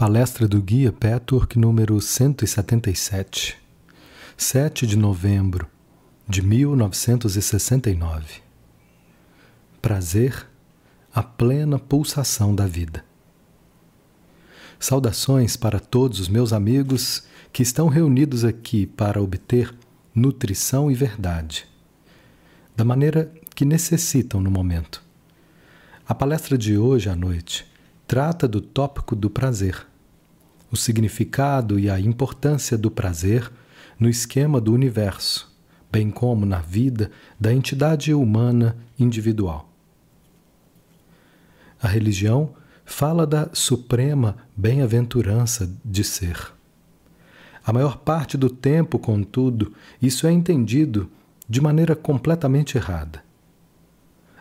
[0.00, 3.58] Palestra do Guia Petwork número 177,
[4.34, 5.68] 7 de novembro
[6.26, 8.40] de 1969.
[9.82, 10.46] Prazer,
[11.14, 13.04] a plena pulsação da vida.
[14.78, 19.74] Saudações para todos os meus amigos que estão reunidos aqui para obter
[20.14, 21.68] nutrição e verdade,
[22.74, 25.02] da maneira que necessitam no momento.
[26.08, 27.66] A palestra de hoje à noite
[28.06, 29.89] trata do tópico do prazer
[30.70, 33.50] o significado e a importância do prazer
[33.98, 35.54] no esquema do universo,
[35.90, 39.70] bem como na vida da entidade humana individual.
[41.82, 46.52] A religião fala da suprema bem-aventurança de ser.
[47.64, 51.10] A maior parte do tempo, contudo, isso é entendido
[51.48, 53.22] de maneira completamente errada.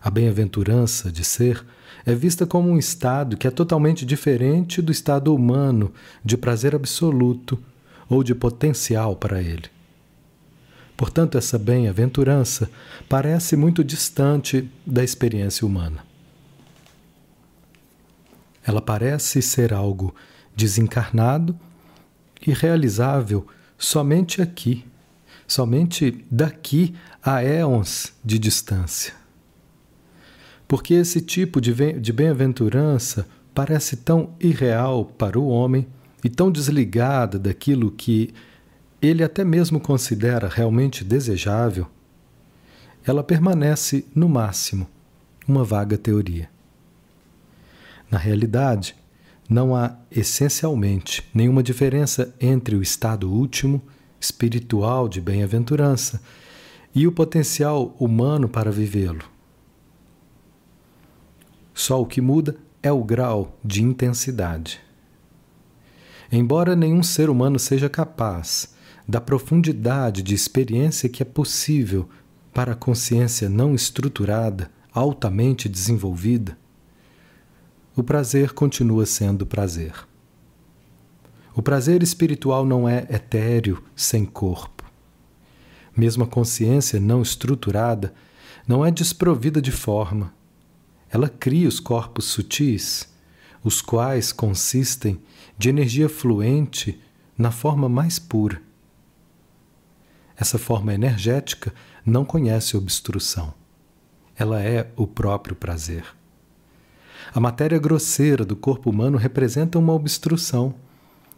[0.01, 1.65] A bem-aventurança de ser
[2.09, 5.94] é vista como um estado que é totalmente diferente do estado humano
[6.26, 7.63] de prazer absoluto
[8.09, 9.70] ou de potencial para ele.
[10.98, 12.68] Portanto, essa bem-aventurança
[13.07, 16.04] parece muito distante da experiência humana.
[18.66, 20.16] Ela parece ser algo
[20.55, 21.55] desencarnado
[22.46, 23.46] e realizável
[23.77, 24.84] somente aqui,
[25.48, 29.18] somente daqui a éons de distância.
[30.70, 35.87] Porque esse tipo de bem-aventurança parece tão irreal para o homem
[36.23, 38.31] e tão desligada daquilo que
[39.01, 41.87] ele até mesmo considera realmente desejável,
[43.03, 44.87] ela permanece, no máximo,
[45.48, 46.48] uma vaga teoria.
[48.11, 48.95] Na realidade,
[49.49, 53.81] não há essencialmente nenhuma diferença entre o estado último,
[54.20, 56.21] espiritual de bem-aventurança,
[56.93, 59.38] e o potencial humano para vivê-lo.
[61.80, 64.81] Só o que muda é o grau de intensidade.
[66.30, 68.75] Embora nenhum ser humano seja capaz
[69.08, 72.09] da profundidade de experiência que é possível
[72.53, 76.57] para a consciência não estruturada, altamente desenvolvida,
[77.95, 79.94] o prazer continua sendo prazer.
[81.56, 84.84] O prazer espiritual não é etéreo, sem corpo.
[85.95, 88.13] Mesmo a consciência não estruturada
[88.68, 90.38] não é desprovida de forma,
[91.11, 93.09] ela cria os corpos sutis,
[93.63, 95.19] os quais consistem
[95.57, 96.99] de energia fluente
[97.37, 98.61] na forma mais pura.
[100.37, 101.73] Essa forma energética
[102.05, 103.53] não conhece obstrução.
[104.37, 106.05] Ela é o próprio prazer.
[107.33, 110.75] A matéria grosseira do corpo humano representa uma obstrução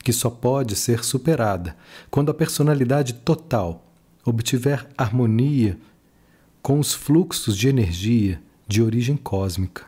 [0.04, 1.76] que só pode ser superada
[2.10, 3.86] quando a personalidade total
[4.24, 5.78] obtiver harmonia
[6.62, 9.84] com os fluxos de energia de origem cósmica.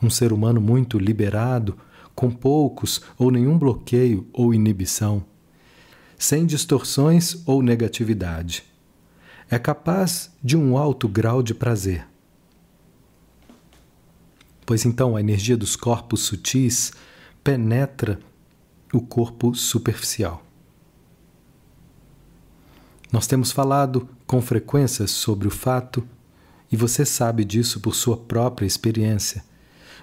[0.00, 1.78] Um ser humano muito liberado,
[2.14, 5.24] com poucos ou nenhum bloqueio ou inibição,
[6.18, 8.62] sem distorções ou negatividade,
[9.48, 12.06] é capaz de um alto grau de prazer.
[14.66, 16.92] Pois então a energia dos corpos sutis
[17.42, 18.20] penetra
[18.92, 20.44] o corpo superficial.
[23.10, 26.06] Nós temos falado com frequência sobre o fato
[26.70, 29.44] e você sabe disso por sua própria experiência,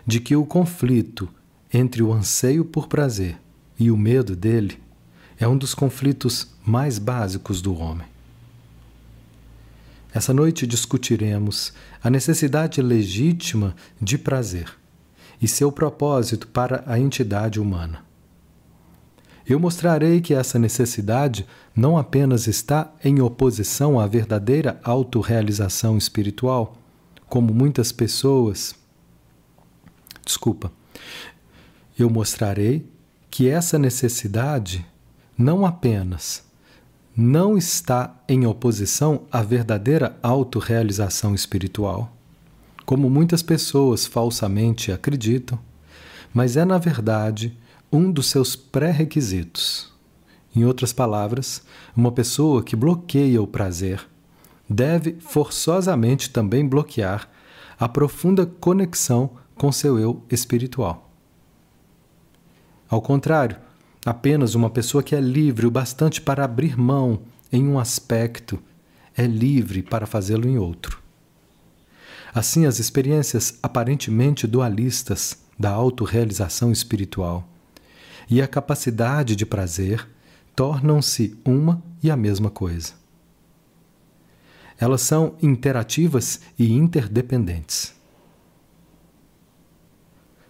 [0.05, 1.29] de que o conflito
[1.73, 3.37] entre o anseio por prazer
[3.79, 4.79] e o medo dele
[5.37, 8.07] é um dos conflitos mais básicos do homem.
[10.13, 14.71] Essa noite discutiremos a necessidade legítima de prazer
[15.41, 18.05] e seu propósito para a entidade humana.
[19.47, 21.45] Eu mostrarei que essa necessidade
[21.75, 26.75] não apenas está em oposição à verdadeira autorrealização espiritual,
[27.29, 28.73] como muitas pessoas.
[30.25, 30.71] Desculpa.
[31.97, 32.89] Eu mostrarei
[33.29, 34.85] que essa necessidade
[35.37, 36.43] não apenas
[37.15, 42.13] não está em oposição à verdadeira autorrealização espiritual,
[42.85, 45.57] como muitas pessoas falsamente acreditam,
[46.33, 47.57] mas é, na verdade,
[47.91, 49.93] um dos seus pré-requisitos.
[50.55, 51.63] Em outras palavras,
[51.95, 54.07] uma pessoa que bloqueia o prazer
[54.69, 57.29] deve forçosamente também bloquear
[57.79, 61.11] a profunda conexão com seu eu espiritual.
[62.89, 63.57] Ao contrário,
[64.05, 67.21] apenas uma pessoa que é livre o bastante para abrir mão
[67.51, 68.59] em um aspecto
[69.15, 71.01] é livre para fazê-lo em outro.
[72.33, 77.47] Assim, as experiências aparentemente dualistas da autorrealização espiritual
[78.29, 80.07] e a capacidade de prazer
[80.55, 82.93] tornam-se uma e a mesma coisa.
[84.77, 87.93] Elas são interativas e interdependentes.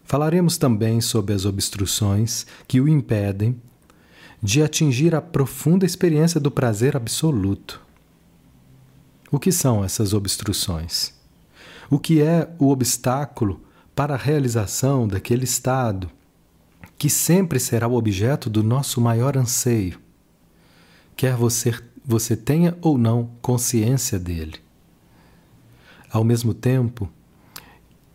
[0.03, 3.59] Falaremos também sobre as obstruções que o impedem
[4.41, 7.81] de atingir a profunda experiência do prazer absoluto.
[9.31, 11.13] O que são essas obstruções?
[11.89, 13.61] O que é o obstáculo
[13.95, 16.09] para a realização daquele estado
[16.97, 19.99] que sempre será o objeto do nosso maior anseio,
[21.15, 24.55] quer você, você tenha ou não consciência dele?
[26.09, 27.09] Ao mesmo tempo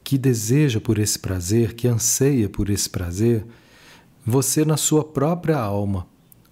[0.03, 3.47] que deseja por esse prazer, que anseia por esse prazer,
[4.27, 6.07] você, na sua própria alma,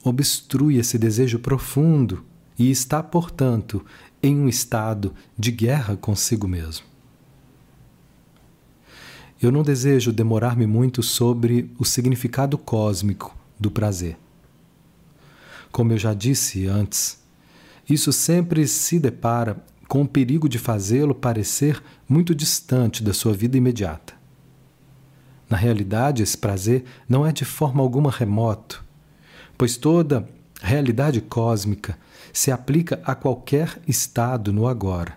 [0.04, 2.24] obstrui esse desejo profundo
[2.58, 3.84] e está, portanto,
[4.22, 6.87] em um estado de guerra consigo mesmo.
[9.40, 14.16] Eu não desejo demorar-me muito sobre o significado cósmico do prazer.
[15.70, 17.22] Como eu já disse antes,
[17.88, 23.56] isso sempre se depara com o perigo de fazê-lo parecer muito distante da sua vida
[23.56, 24.12] imediata.
[25.48, 28.84] Na realidade, esse prazer não é de forma alguma remoto,
[29.56, 30.28] pois toda
[30.60, 31.96] realidade cósmica
[32.32, 35.16] se aplica a qualquer estado no agora.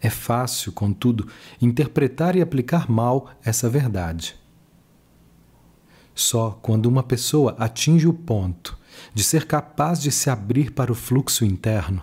[0.00, 1.28] É fácil, contudo,
[1.60, 4.34] interpretar e aplicar mal essa verdade.
[6.14, 8.78] Só quando uma pessoa atinge o ponto
[9.14, 12.02] de ser capaz de se abrir para o fluxo interno,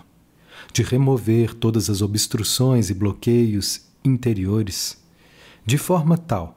[0.72, 5.02] de remover todas as obstruções e bloqueios interiores,
[5.66, 6.56] de forma tal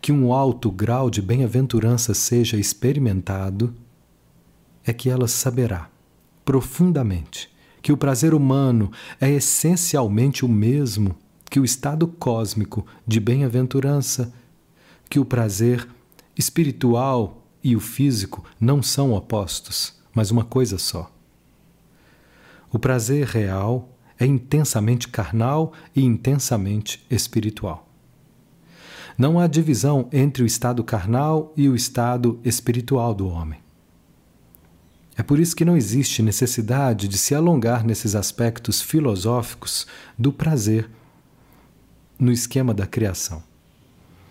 [0.00, 3.74] que um alto grau de bem-aventurança seja experimentado,
[4.84, 5.90] é que ela saberá
[6.44, 7.50] profundamente
[7.82, 8.90] que o prazer humano
[9.20, 11.16] é essencialmente o mesmo
[11.50, 14.32] que o estado cósmico de bem-aventurança,
[15.08, 15.88] que o prazer
[16.36, 21.10] espiritual e o físico não são opostos, mas uma coisa só.
[22.70, 23.88] O prazer real
[24.18, 27.88] é intensamente carnal e intensamente espiritual.
[29.16, 33.58] Não há divisão entre o estado carnal e o estado espiritual do homem.
[35.18, 39.84] É por isso que não existe necessidade de se alongar nesses aspectos filosóficos
[40.16, 40.88] do prazer
[42.16, 43.42] no esquema da criação.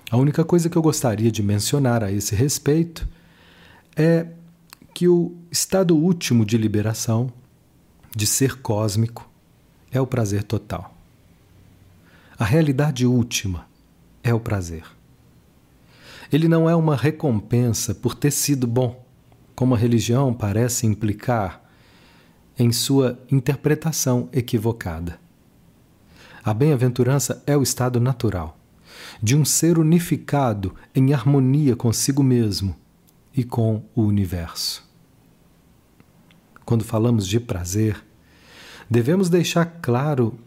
[0.10, 3.06] A única coisa que eu gostaria de mencionar a esse respeito
[3.98, 4.28] é
[4.94, 7.34] que o estado último de liberação,
[8.16, 9.30] de ser cósmico,
[9.92, 10.96] é o prazer total.
[12.40, 13.68] A realidade última
[14.24, 14.86] é o prazer.
[16.32, 19.06] Ele não é uma recompensa por ter sido bom,
[19.58, 21.64] como a religião parece implicar
[22.60, 25.20] em sua interpretação equivocada.
[26.44, 28.56] A bem-aventurança é o estado natural
[29.20, 32.76] de um ser unificado em harmonia consigo mesmo
[33.36, 34.88] e com o universo.
[36.64, 38.06] Quando falamos de prazer,
[38.88, 40.38] devemos deixar claro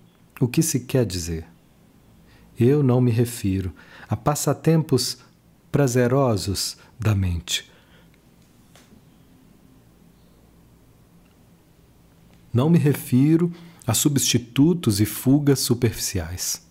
[0.40, 1.48] o que se quer dizer.
[2.56, 3.74] Eu não me refiro
[4.08, 5.18] a passatempos
[5.72, 7.69] prazerosos da mente.
[12.52, 13.52] Não me refiro
[13.86, 16.62] a substitutos e fugas superficiais.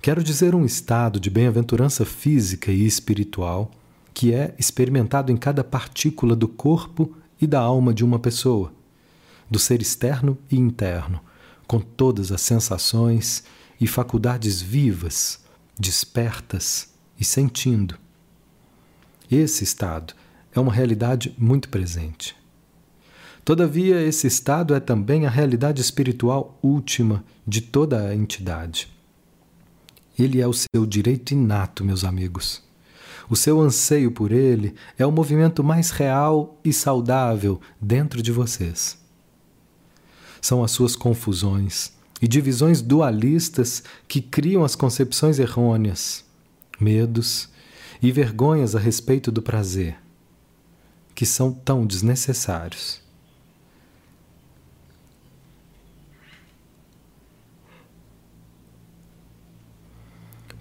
[0.00, 3.70] Quero dizer um estado de bem-aventurança física e espiritual
[4.12, 8.72] que é experimentado em cada partícula do corpo e da alma de uma pessoa,
[9.50, 11.20] do ser externo e interno,
[11.66, 13.44] com todas as sensações
[13.80, 15.40] e faculdades vivas,
[15.78, 17.96] despertas e sentindo.
[19.30, 20.14] Esse estado
[20.52, 22.41] é uma realidade muito presente.
[23.44, 28.88] Todavia, esse estado é também a realidade espiritual última de toda a entidade.
[30.18, 32.62] Ele é o seu direito inato, meus amigos.
[33.28, 38.98] O seu anseio por ele é o movimento mais real e saudável dentro de vocês.
[40.40, 46.24] São as suas confusões, e divisões dualistas que criam as concepções errôneas,
[46.78, 47.48] medos
[48.00, 49.96] e vergonhas a respeito do prazer,
[51.16, 53.01] que são tão desnecessários.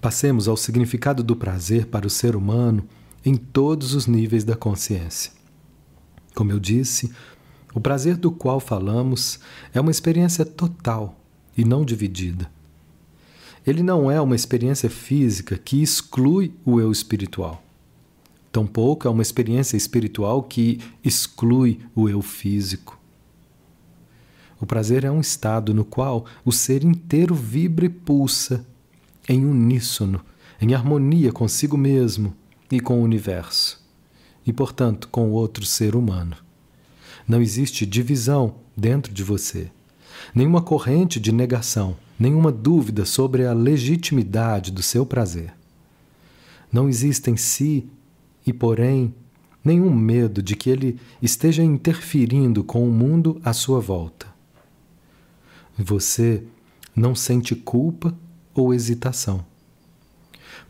[0.02, 2.84] Passemos ao significado do prazer para o ser humano
[3.24, 5.32] em todos os níveis da consciência.
[6.34, 7.12] Como eu disse,
[7.72, 9.40] o prazer do qual falamos
[9.72, 11.22] é uma experiência total
[11.56, 12.50] e não dividida.
[13.66, 17.64] Ele não é uma experiência física que exclui o eu espiritual.
[18.52, 23.00] Tampouco é uma experiência espiritual que exclui o eu físico.
[24.60, 28.66] O prazer é um estado no qual o ser inteiro vibra e pulsa
[29.28, 30.22] em uníssono,
[30.62, 32.36] em harmonia consigo mesmo
[32.72, 33.84] e com o universo,
[34.46, 36.36] e, portanto, com outro ser humano.
[37.28, 39.72] Não existe divisão dentro de você
[40.34, 45.54] nenhuma corrente de negação, nenhuma dúvida sobre a legitimidade do seu prazer.
[46.72, 47.88] Não existe em si,
[48.46, 49.14] e porém,
[49.64, 54.28] nenhum medo de que ele esteja interferindo com o mundo à sua volta.
[55.78, 56.44] Você
[56.96, 58.16] não sente culpa
[58.54, 59.46] ou hesitação.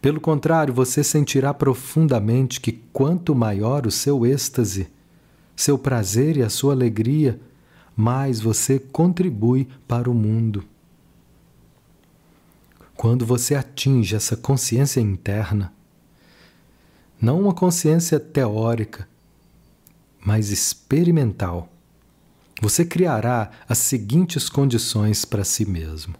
[0.01, 4.88] Pelo contrário, você sentirá profundamente que quanto maior o seu êxtase,
[5.55, 7.39] seu prazer e a sua alegria,
[7.95, 10.63] mais você contribui para o mundo.
[12.95, 15.73] Quando você atinge essa consciência interna,
[17.21, 19.07] não uma consciência teórica,
[20.25, 21.69] mas experimental,
[22.61, 26.15] você criará as seguintes condições para si mesmo.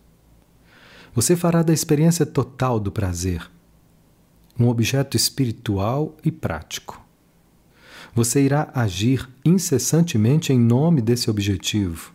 [1.14, 3.50] Você fará da experiência total do prazer
[4.60, 7.02] um objeto espiritual e prático.
[8.14, 12.12] Você irá agir incessantemente em nome desse objetivo.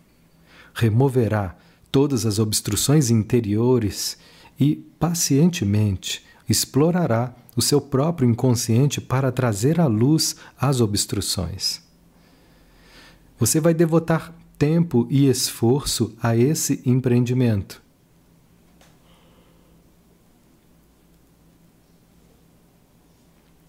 [0.74, 1.56] Removerá
[1.90, 4.18] todas as obstruções interiores
[4.60, 11.80] e, pacientemente, explorará o seu próprio inconsciente para trazer à luz as obstruções.
[13.38, 17.85] Você vai devotar tempo e esforço a esse empreendimento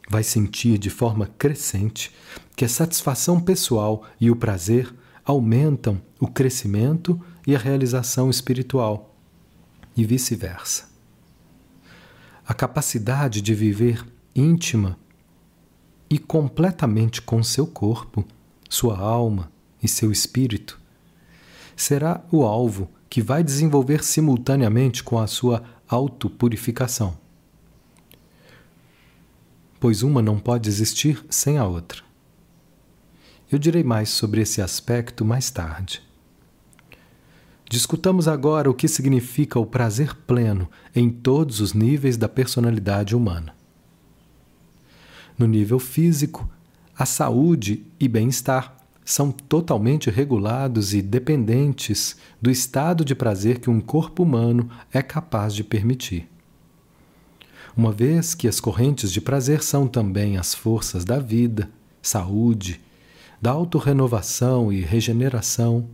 [0.08, 2.14] vai sentir de forma crescente
[2.56, 4.94] que a satisfação pessoal e o prazer
[5.26, 9.14] aumentam o crescimento e a realização espiritual,
[9.96, 10.90] e vice-versa.
[12.48, 14.98] A capacidade de viver íntima
[16.10, 18.26] e completamente com seu corpo,
[18.70, 19.52] sua alma
[19.84, 20.80] e seu espírito
[21.76, 27.18] será o alvo que vai desenvolver simultaneamente com a sua autopurificação
[29.80, 32.02] pois uma não pode existir sem a outra.
[33.52, 36.02] Eu direi mais sobre esse aspecto mais tarde.
[37.70, 43.54] Discutamos agora o que significa o prazer pleno em todos os níveis da personalidade humana.
[45.38, 46.50] No nível físico,
[46.98, 53.80] a saúde e bem-estar são totalmente regulados e dependentes do estado de prazer que um
[53.80, 56.28] corpo humano é capaz de permitir
[57.78, 61.70] uma vez que as correntes de prazer são também as forças da vida,
[62.02, 62.82] saúde,
[63.40, 65.88] da autorrenovação e regeneração.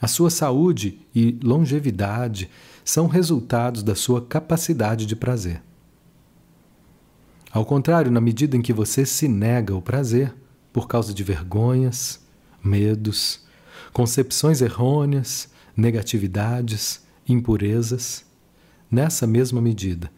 [0.00, 2.48] A sua saúde e longevidade
[2.82, 5.62] são resultados da sua capacidade de prazer.
[7.52, 10.34] Ao contrário, na medida em que você se nega o prazer
[10.72, 12.18] por causa de vergonhas,
[12.62, 13.44] medos,
[13.92, 18.24] concepções errôneas, negatividades, impurezas,
[18.90, 20.10] nessa mesma medida,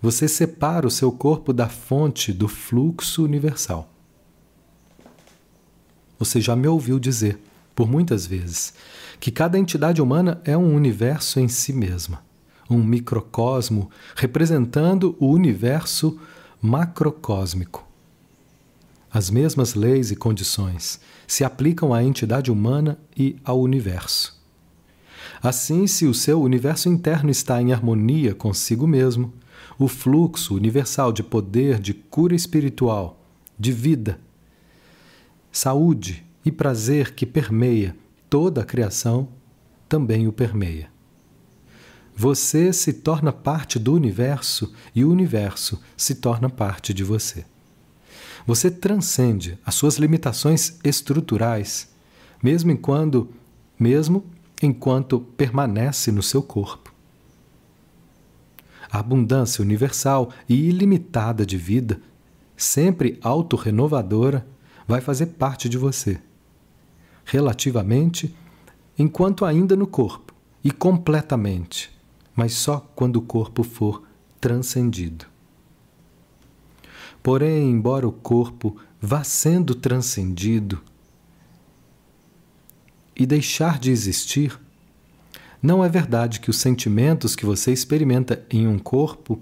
[0.00, 3.90] você separa o seu corpo da fonte do fluxo universal.
[6.18, 7.38] Você já me ouviu dizer,
[7.74, 8.74] por muitas vezes,
[9.20, 12.22] que cada entidade humana é um universo em si mesma,
[12.68, 16.18] um microcosmo representando o universo
[16.60, 17.86] macrocósmico.
[19.10, 24.36] As mesmas leis e condições se aplicam à entidade humana e ao universo.
[25.42, 29.32] Assim, se o seu universo interno está em harmonia consigo mesmo,
[29.78, 33.24] o fluxo universal de poder, de cura espiritual,
[33.56, 34.18] de vida,
[35.52, 37.96] saúde e prazer que permeia
[38.28, 39.28] toda a criação
[39.88, 40.90] também o permeia.
[42.14, 47.44] Você se torna parte do universo e o universo se torna parte de você.
[48.44, 51.88] Você transcende as suas limitações estruturais,
[52.42, 53.28] mesmo enquanto,
[53.78, 54.24] mesmo
[54.60, 56.87] enquanto permanece no seu corpo
[58.90, 62.00] a abundância universal e ilimitada de vida,
[62.56, 64.46] sempre autorrenovadora,
[64.86, 66.20] vai fazer parte de você.
[67.24, 68.34] Relativamente,
[68.98, 71.90] enquanto ainda no corpo, e completamente,
[72.34, 74.02] mas só quando o corpo for
[74.40, 75.26] transcendido.
[77.22, 80.82] Porém, embora o corpo vá sendo transcendido
[83.14, 84.58] e deixar de existir,
[85.60, 89.40] não é verdade que os sentimentos que você experimenta em um corpo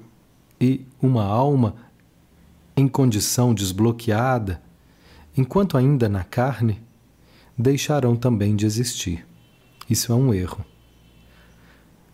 [0.60, 1.76] e uma alma
[2.76, 4.62] em condição desbloqueada,
[5.36, 6.82] enquanto ainda na carne,
[7.56, 9.26] deixarão também de existir.
[9.88, 10.64] Isso é um erro.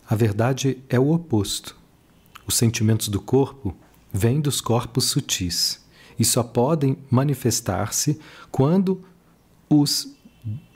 [0.08, 1.76] A verdade é o oposto.
[2.46, 3.74] Os sentimentos do corpo
[4.12, 5.84] vêm dos corpos sutis
[6.18, 9.02] e só podem manifestar-se quando
[9.68, 10.14] os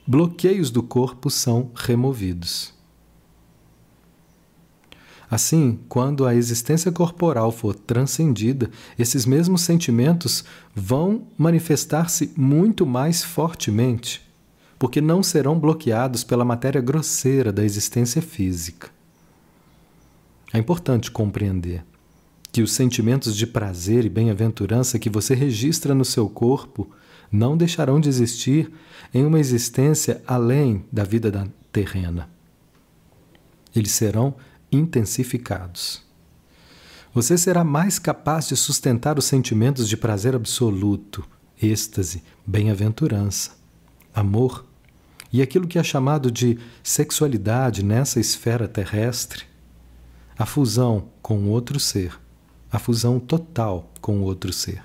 [0.06, 2.75] bloqueios do corpo são removidos.
[5.30, 14.22] Assim, quando a existência corporal for transcendida, esses mesmos sentimentos vão manifestar-se muito mais fortemente,
[14.78, 18.88] porque não serão bloqueados pela matéria grosseira da existência física.
[20.52, 21.84] É importante compreender
[22.52, 26.88] que os sentimentos de prazer e bem-aventurança que você registra no seu corpo
[27.30, 28.72] não deixarão de existir
[29.12, 32.30] em uma existência além da vida da terrena.
[33.74, 34.34] Eles serão
[34.70, 36.02] intensificados.
[37.14, 41.26] Você será mais capaz de sustentar os sentimentos de prazer absoluto,
[41.60, 43.52] êxtase, bem-aventurança,
[44.14, 44.66] amor
[45.32, 49.44] e aquilo que é chamado de sexualidade nessa esfera terrestre,
[50.38, 52.18] a fusão com outro ser,
[52.70, 54.82] a fusão total com outro ser.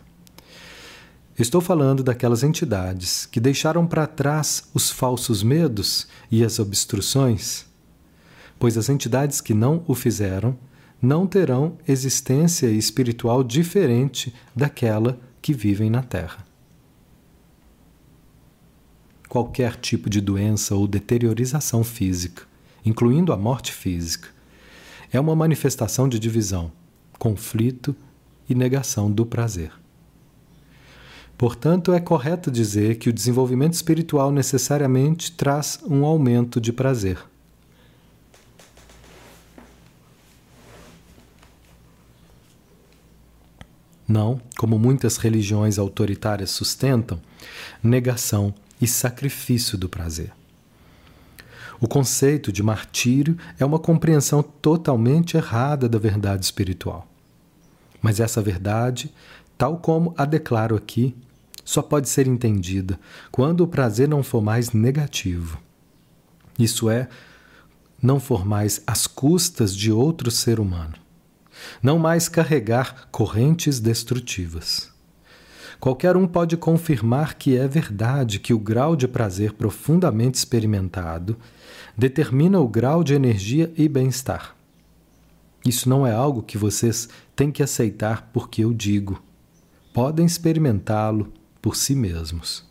[1.38, 7.66] Estou falando daquelas entidades que deixaram para trás os falsos medos e as obstruções,
[8.62, 10.56] pois as entidades que não o fizeram
[11.01, 16.46] não terão existência espiritual diferente daquela que vivem na Terra.
[19.27, 22.44] Qualquer tipo de doença ou deteriorização física,
[22.86, 24.30] incluindo a morte física,
[25.12, 26.72] é uma manifestação de divisão,
[27.18, 27.96] conflito
[28.48, 29.72] e negação do prazer.
[31.36, 37.31] Portanto, é correto dizer que o desenvolvimento espiritual necessariamente traz um aumento de prazer.
[44.12, 47.18] Não, como muitas religiões autoritárias sustentam,
[47.82, 50.34] negação e sacrifício do prazer.
[51.80, 57.08] O conceito de martírio é uma compreensão totalmente errada da verdade espiritual.
[58.01, 59.10] Mas essa verdade,
[59.58, 61.15] tal como a declaro aqui,
[61.63, 63.00] só pode ser entendida
[63.32, 65.58] quando o prazer não for mais negativo.
[66.60, 67.08] Isso é,
[68.03, 71.00] não for mais às custas de outro ser humano.
[71.82, 74.89] Não mais carregar correntes destrutivas.
[75.80, 81.36] Qualquer um pode confirmar que é verdade que o grau de prazer profundamente experimentado
[81.98, 84.56] determina o grau de energia e bem-estar.
[85.65, 89.24] Isso não é algo que vocês têm que aceitar porque eu digo.
[89.94, 92.71] Podem experimentá-lo por si mesmos.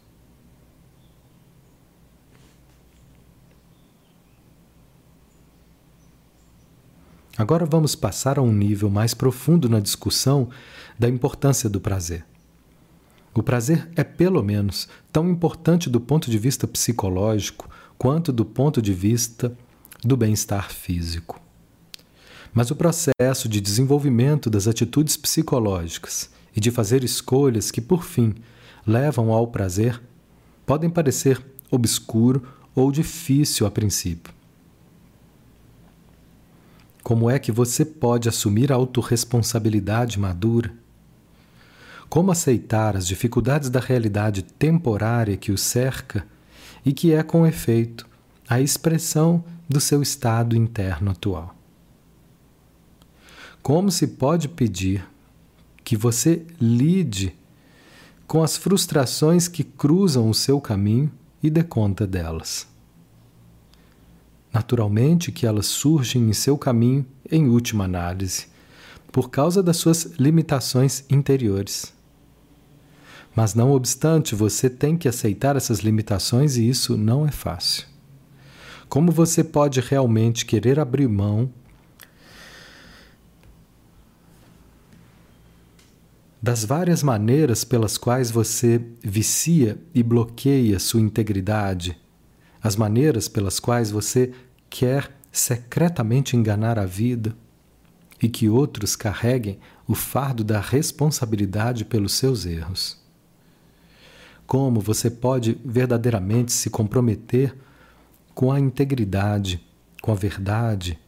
[7.41, 10.51] Agora vamos passar a um nível mais profundo na discussão
[10.99, 12.23] da importância do prazer.
[13.33, 18.83] O prazer é, pelo menos, tão importante do ponto de vista psicológico quanto do ponto
[18.83, 19.57] de vista
[20.05, 21.41] do bem-estar físico.
[22.53, 28.35] Mas o processo de desenvolvimento das atitudes psicológicas e de fazer escolhas que, por fim,
[28.87, 29.99] levam ao prazer
[30.67, 34.40] podem parecer obscuro ou difícil a princípio.
[37.11, 40.73] Como é que você pode assumir a autorresponsabilidade madura?
[42.09, 46.25] Como aceitar as dificuldades da realidade temporária que o cerca
[46.87, 48.07] e que é, com efeito,
[48.49, 51.53] a expressão do seu estado interno atual?
[53.61, 55.05] Como se pode pedir
[55.83, 57.35] que você lide
[58.25, 61.11] com as frustrações que cruzam o seu caminho
[61.43, 62.69] e dê conta delas.
[64.53, 68.47] Naturalmente que elas surgem em seu caminho, em última análise,
[69.13, 71.93] por causa das suas limitações interiores.
[73.35, 77.87] Mas não obstante, você tem que aceitar essas limitações e isso não é fácil.
[78.89, 81.49] Como você pode realmente querer abrir mão
[86.43, 91.97] das várias maneiras pelas quais você vicia e bloqueia sua integridade,
[92.63, 94.33] as maneiras pelas quais você
[94.69, 97.35] quer secretamente enganar a vida
[98.23, 102.99] e que outros carreguem o fardo da responsabilidade pelos seus erros.
[104.47, 107.55] Como você pode verdadeiramente se comprometer
[108.35, 109.65] com a integridade,
[110.03, 110.99] com a verdade,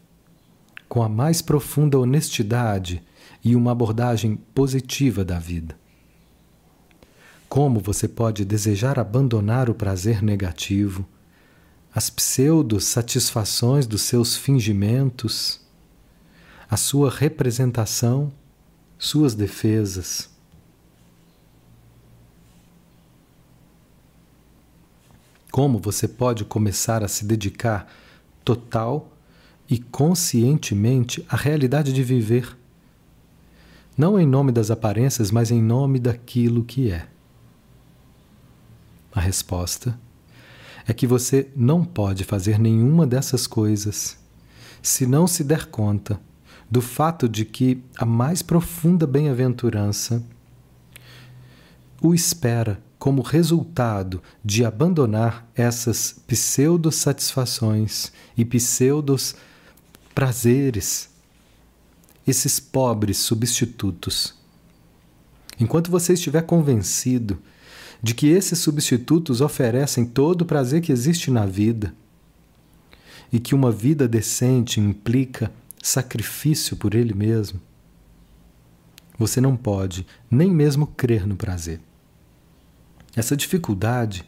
[0.88, 3.02] com a mais profunda honestidade
[3.44, 5.76] e uma abordagem positiva da vida.
[7.48, 11.06] Como você pode desejar abandonar o prazer negativo,
[11.94, 15.60] as pseudo-satisfações dos seus fingimentos,
[16.70, 18.32] a sua representação,
[18.98, 20.30] suas defesas.
[25.50, 27.92] Como você pode começar a se dedicar
[28.42, 29.12] total
[29.68, 32.56] e conscientemente à realidade de viver
[33.96, 37.06] não em nome das aparências, mas em nome daquilo que é?
[39.14, 40.11] A resposta é
[40.92, 44.16] que você não pode fazer nenhuma dessas coisas
[44.82, 46.20] se não se der conta
[46.70, 50.24] do fato de que a mais profunda bem-aventurança
[52.00, 59.34] o espera como resultado de abandonar essas pseudo-satisfações e pseudos
[60.14, 61.10] prazeres
[62.26, 64.34] esses pobres substitutos.
[65.58, 67.38] Enquanto você estiver convencido
[68.02, 71.94] de que esses substitutos oferecem todo o prazer que existe na vida
[73.32, 77.60] e que uma vida decente implica sacrifício por ele mesmo,
[79.18, 81.80] você não pode nem mesmo crer no prazer.
[83.14, 84.24] Essa dificuldade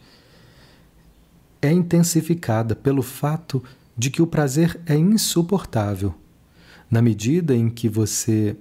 [1.61, 3.63] é intensificada pelo fato
[3.97, 6.13] de que o prazer é insuportável
[6.89, 8.55] na medida em que você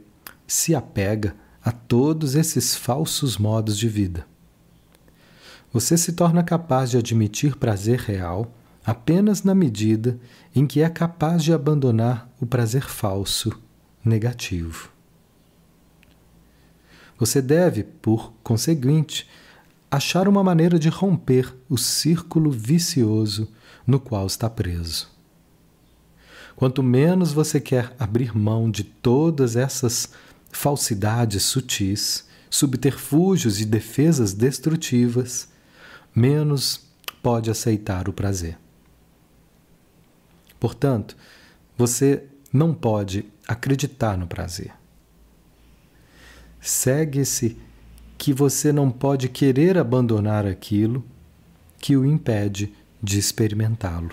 [0.46, 4.26] se apega a todos esses falsos modos de vida.
[5.74, 8.54] Você se torna capaz de admitir prazer real
[8.86, 10.16] apenas na medida
[10.54, 13.50] em que é capaz de abandonar o prazer falso,
[14.04, 14.90] negativo.
[17.18, 19.28] Você deve, por conseguinte,
[19.90, 23.50] achar uma maneira de romper o círculo vicioso
[23.84, 25.10] no qual está preso.
[26.54, 30.10] Quanto menos você quer abrir mão de todas essas
[30.52, 35.52] falsidades sutis, subterfúgios e defesas destrutivas,
[36.14, 36.80] menos
[37.22, 38.58] pode aceitar o prazer.
[40.60, 41.16] Portanto,
[41.76, 44.72] você não pode acreditar no prazer.
[46.60, 47.58] Segue-se
[48.16, 51.04] que você não pode querer abandonar aquilo
[51.78, 52.72] que o impede
[53.02, 54.12] de experimentá-lo.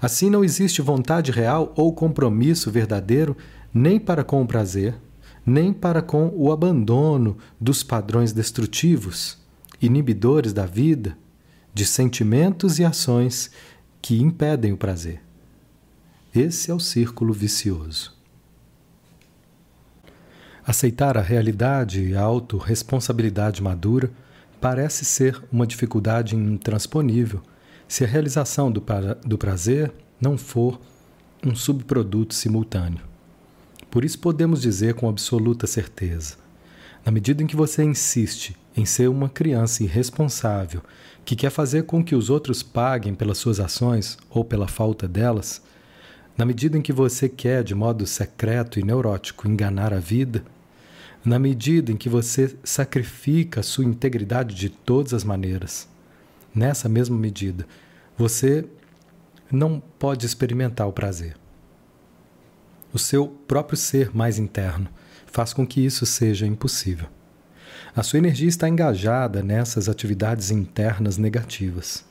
[0.00, 3.36] Assim, não existe vontade real ou compromisso verdadeiro
[3.72, 4.96] nem para com o prazer,
[5.44, 9.38] nem para com o abandono dos padrões destrutivos,
[9.80, 11.16] inibidores da vida,
[11.72, 13.50] de sentimentos e ações
[14.00, 15.20] que impedem o prazer.
[16.34, 18.14] Esse é o círculo vicioso.
[20.66, 24.10] Aceitar a realidade e a autorresponsabilidade madura
[24.60, 27.40] parece ser uma dificuldade intransponível
[27.86, 30.80] se a realização do, pra do prazer não for
[31.44, 33.04] um subproduto simultâneo.
[33.90, 36.36] Por isso podemos dizer com absoluta certeza:
[37.06, 40.82] na medida em que você insiste em ser uma criança irresponsável
[41.24, 45.62] que quer fazer com que os outros paguem pelas suas ações ou pela falta delas,
[46.36, 50.44] na medida em que você quer, de modo secreto e neurótico, enganar a vida,
[51.24, 55.88] na medida em que você sacrifica a sua integridade de todas as maneiras,
[56.52, 57.68] nessa mesma medida,
[58.18, 58.64] você
[59.50, 61.36] não pode experimentar o prazer.
[62.92, 64.88] O seu próprio ser mais interno
[65.36, 67.08] faz com que isso seja impossível.
[67.94, 72.06] A sua energia está engajada nessas atividades internas negativas.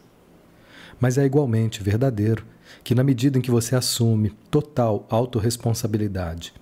[0.99, 2.45] Mas é igualmente verdadeiro
[2.83, 6.53] que, na medida em que você assume total autorresponsabilidade,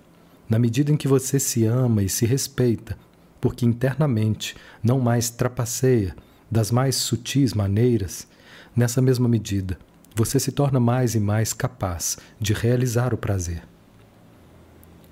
[0.48, 2.96] na medida em que você se ama e se respeita,
[3.42, 6.16] porque internamente não mais trapaceia
[6.50, 8.26] das mais sutis maneiras,
[8.74, 9.78] nessa mesma medida,
[10.14, 13.73] você se torna mais e mais capaz de realizar o prazer.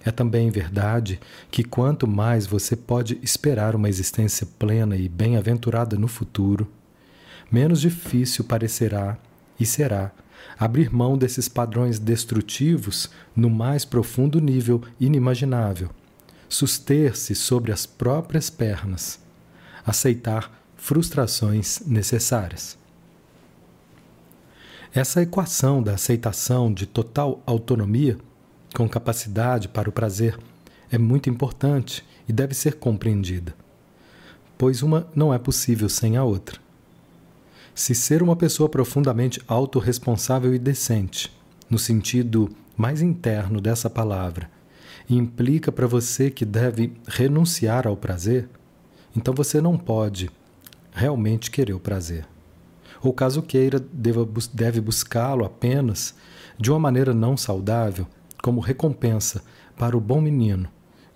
[0.05, 6.09] É também verdade que quanto mais você pode esperar uma existência plena e bem-aventurada no
[6.09, 6.69] futuro,
[7.51, 9.17] menos difícil parecerá
[9.61, 10.11] e será
[10.59, 15.91] abrir mão desses padrões destrutivos no mais profundo nível inimaginável,
[16.49, 19.21] suster-se sobre as próprias pernas,
[19.87, 22.77] aceitar frustrações necessárias.
[24.93, 28.19] Essa equação da aceitação de total autonomia
[28.73, 30.39] com capacidade para o prazer
[30.91, 33.55] é muito importante e deve ser compreendida,
[34.57, 36.61] pois uma não é possível sem a outra.
[37.75, 41.33] Se ser uma pessoa profundamente autorresponsável e decente,
[41.71, 44.51] no sentido mais interno dessa palavra,
[45.09, 48.49] implica para você que deve renunciar ao prazer,
[49.17, 50.31] então você não pode
[50.93, 52.27] realmente querer o prazer.
[53.03, 53.83] Ou caso queira,
[54.53, 56.15] deve buscá-lo apenas
[56.59, 58.07] de uma maneira não saudável,
[58.43, 59.43] como recompensa
[59.77, 60.69] para o bom menino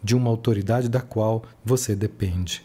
[0.02, 2.64] de uma autoridade da qual você depende.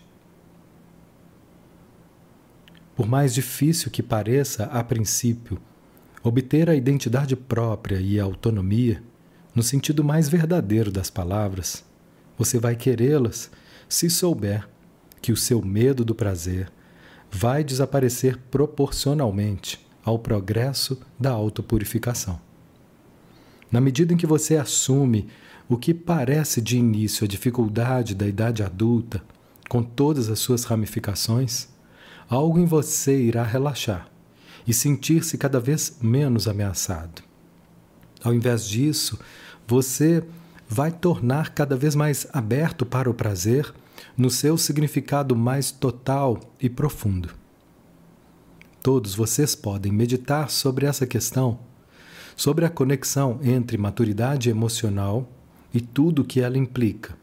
[2.95, 5.59] Por mais difícil que pareça a princípio,
[6.21, 9.01] obter a identidade própria e a autonomia,
[9.55, 11.83] no sentido mais verdadeiro das palavras,
[12.37, 13.49] você vai querê-las
[13.89, 14.69] se souber
[15.19, 16.71] que o seu medo do prazer
[17.31, 22.50] vai desaparecer proporcionalmente ao progresso da autopurificação.
[23.71, 25.27] Na medida em que você assume
[25.69, 29.23] o que parece de início a dificuldade da idade adulta,
[29.69, 31.69] com todas as suas ramificações,
[32.27, 34.09] algo em você irá relaxar
[34.67, 37.23] e sentir-se cada vez menos ameaçado.
[38.21, 39.17] Ao invés disso,
[39.65, 40.23] você
[40.67, 43.73] vai tornar cada vez mais aberto para o prazer
[44.17, 47.29] no seu significado mais total e profundo.
[48.81, 51.59] Todos vocês podem meditar sobre essa questão,
[52.41, 55.29] sobre a conexão entre maturidade emocional
[55.71, 57.15] e tudo o que ela implica,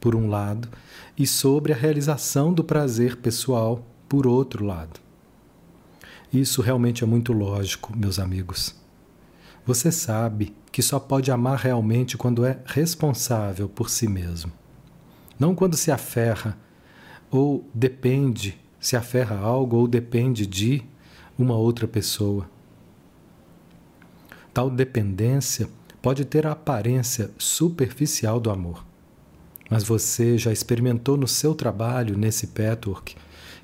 [0.00, 0.68] por um lado,
[1.16, 4.98] e sobre a realização do prazer pessoal, por outro lado.
[6.32, 8.74] Isso realmente é muito lógico, meus amigos.
[9.64, 14.50] Você sabe que só pode amar realmente quando é responsável por si mesmo.
[15.38, 16.58] Não quando se aferra
[17.30, 20.82] ou depende, se aferra a algo ou depende de
[21.38, 22.50] uma outra pessoa.
[24.52, 25.68] Tal dependência
[26.02, 28.84] pode ter a aparência superficial do amor.
[29.70, 33.16] Mas você já experimentou no seu trabalho, nesse patchwork,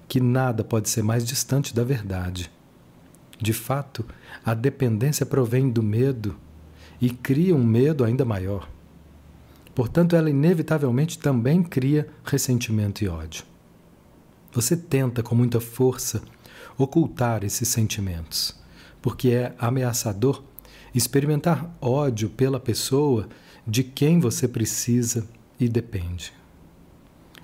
[0.09, 2.51] que nada pode ser mais distante da verdade.
[3.38, 4.05] De fato,
[4.44, 6.37] a dependência provém do medo
[7.01, 8.68] e cria um medo ainda maior.
[9.74, 13.44] Portanto, ela inevitavelmente também cria ressentimento e ódio.
[14.53, 16.22] Você tenta com muita força
[16.77, 18.59] ocultar esses sentimentos,
[19.03, 20.42] porque é ameaçador
[20.99, 23.29] experimentar ódio pela pessoa
[23.67, 25.27] de quem você precisa
[25.59, 26.33] e depende.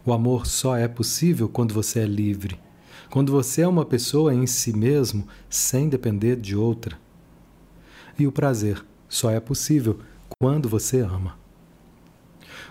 [0.05, 2.59] O amor só é possível quando você é livre,
[3.11, 6.99] quando você é uma pessoa em si mesmo sem depender de outra.
[8.19, 10.01] E o prazer só é possível
[10.39, 11.39] quando você ama.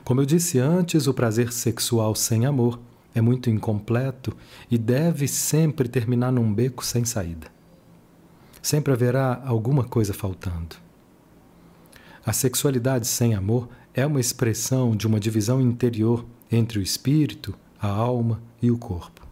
[0.03, 2.79] Como eu disse antes, o prazer sexual sem amor
[3.15, 4.35] é muito incompleto
[4.69, 7.52] e deve sempre terminar num beco sem saída.
[8.63, 10.77] Sempre haverá alguma coisa faltando.
[12.25, 17.89] A sexualidade sem amor é uma expressão de uma divisão interior entre o espírito, a
[17.89, 19.27] alma e o corpo.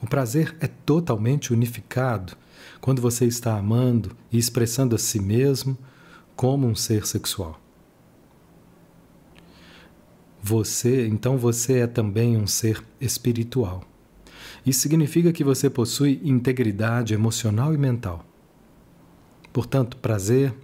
[0.00, 2.36] O prazer é totalmente unificado
[2.80, 5.76] quando você está amando e expressando a si mesmo
[6.36, 7.60] como um ser sexual.
[10.40, 13.89] Você, então você é também um ser espiritual.
[14.64, 18.24] Isso significa que você possui integridade emocional e mental.
[19.52, 20.54] Portanto, prazer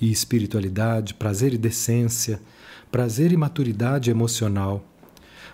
[0.00, 2.40] e espiritualidade, prazer e decência,
[2.90, 4.84] prazer e maturidade emocional,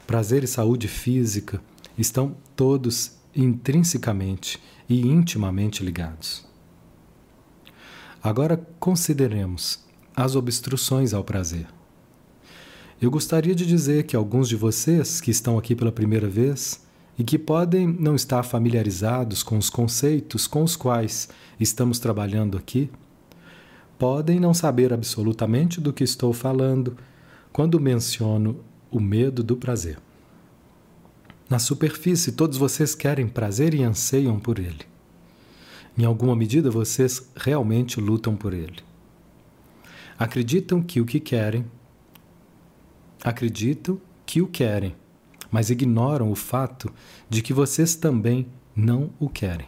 [0.06, 1.60] prazer e saúde física
[1.96, 4.58] estão todos intrinsecamente
[4.88, 6.44] e intimamente ligados.
[8.22, 9.84] Agora consideremos
[10.16, 11.66] as obstruções ao prazer.
[13.00, 16.82] Eu gostaria de dizer que alguns de vocês que estão aqui pela primeira vez
[17.20, 21.28] e que podem não estar familiarizados com os conceitos com os quais
[21.61, 22.90] estamos trabalhando aqui,
[23.98, 26.96] podem não saber absolutamente do que estou falando
[27.52, 29.98] quando menciono o medo do prazer.
[31.46, 34.87] Na superfície, todos vocês querem prazer e anseiam por ele.
[35.98, 38.78] Em alguma medida, vocês realmente lutam por ele.
[40.18, 41.66] Acreditam que o que querem
[43.22, 44.96] acreditam que o querem,
[45.50, 46.92] mas ignoram o fato
[47.28, 49.66] de que vocês também não o querem.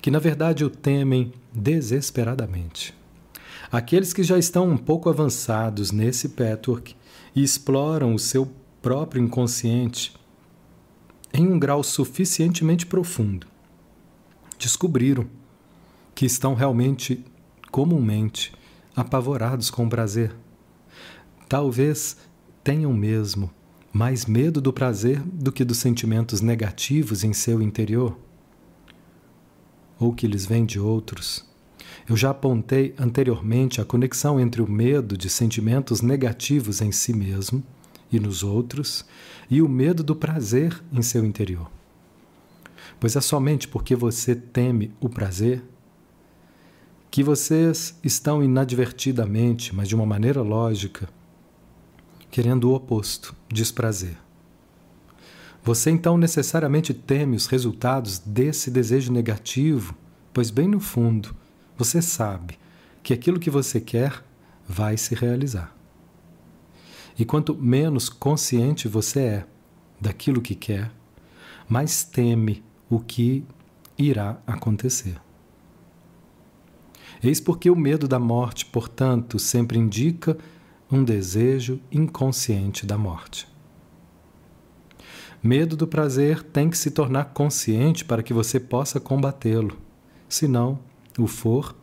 [0.00, 2.94] Que na verdade o temem desesperadamente.
[3.72, 6.94] Aqueles que já estão um pouco avançados nesse patchwork
[7.34, 10.14] e exploram o seu próprio inconsciente
[11.32, 13.48] em um grau suficientemente profundo,
[14.56, 15.26] descobriram
[16.14, 17.24] que estão realmente,
[17.72, 18.52] comumente,
[18.94, 20.32] apavorados com o prazer.
[21.48, 22.16] Talvez
[22.62, 23.50] tenham mesmo
[23.94, 28.18] mais medo do prazer do que dos sentimentos negativos em seu interior,
[30.00, 31.48] ou que lhes vêm de outros.
[32.08, 37.62] Eu já apontei anteriormente a conexão entre o medo de sentimentos negativos em si mesmo
[38.10, 39.06] e nos outros
[39.48, 41.70] e o medo do prazer em seu interior.
[42.98, 45.62] Pois é somente porque você teme o prazer
[47.12, 51.08] que vocês estão inadvertidamente, mas de uma maneira lógica,
[52.34, 54.16] querendo o oposto, desprazer.
[55.62, 59.94] Você então necessariamente teme os resultados desse desejo negativo,
[60.32, 61.32] pois, bem no fundo,
[61.78, 62.58] você sabe
[63.04, 64.24] que aquilo que você quer
[64.68, 65.76] vai se realizar.
[67.16, 69.46] E quanto menos consciente você é
[70.00, 70.90] daquilo que quer,
[71.68, 73.44] mais teme o que
[73.96, 75.20] irá acontecer.
[77.22, 80.36] Eis porque o medo da morte, portanto, sempre indica
[80.90, 83.48] um desejo inconsciente da morte.
[85.42, 89.76] Medo do prazer tem que se tornar consciente para que você possa combatê-lo.
[90.28, 90.78] Se não
[91.18, 91.76] o for,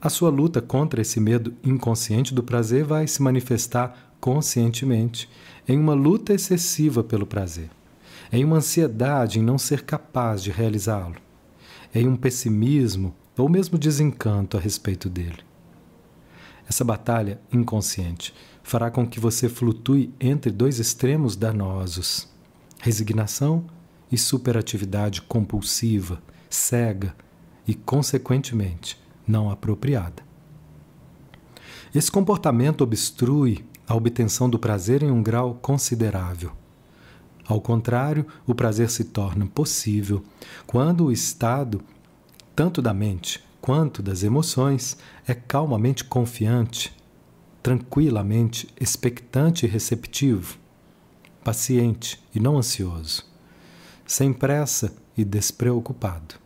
[0.00, 5.28] a sua luta contra esse medo inconsciente do prazer vai se manifestar conscientemente
[5.68, 7.70] em uma luta excessiva pelo prazer,
[8.32, 11.16] em uma ansiedade em não ser capaz de realizá-lo,
[11.94, 15.49] em um pessimismo ou mesmo desencanto a respeito dele.
[16.70, 22.28] Essa batalha inconsciente fará com que você flutue entre dois extremos danosos:
[22.78, 23.64] resignação
[24.10, 27.12] e superatividade compulsiva, cega
[27.66, 30.22] e, consequentemente, não apropriada.
[31.92, 36.52] Esse comportamento obstrui a obtenção do prazer em um grau considerável.
[37.48, 40.22] Ao contrário, o prazer se torna possível
[40.68, 41.80] quando o estado,
[42.54, 44.96] tanto da mente quanto das emoções,
[45.26, 46.94] é calmamente confiante,
[47.62, 50.58] tranquilamente expectante e receptivo,
[51.44, 53.24] paciente e não ansioso,
[54.06, 56.36] sem pressa e despreocupado.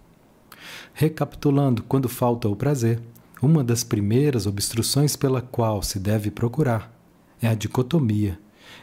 [0.93, 3.01] Recapitulando, quando falta o prazer,
[3.41, 6.93] uma das primeiras obstruções pela qual se deve procurar
[7.41, 8.39] é a dicotomia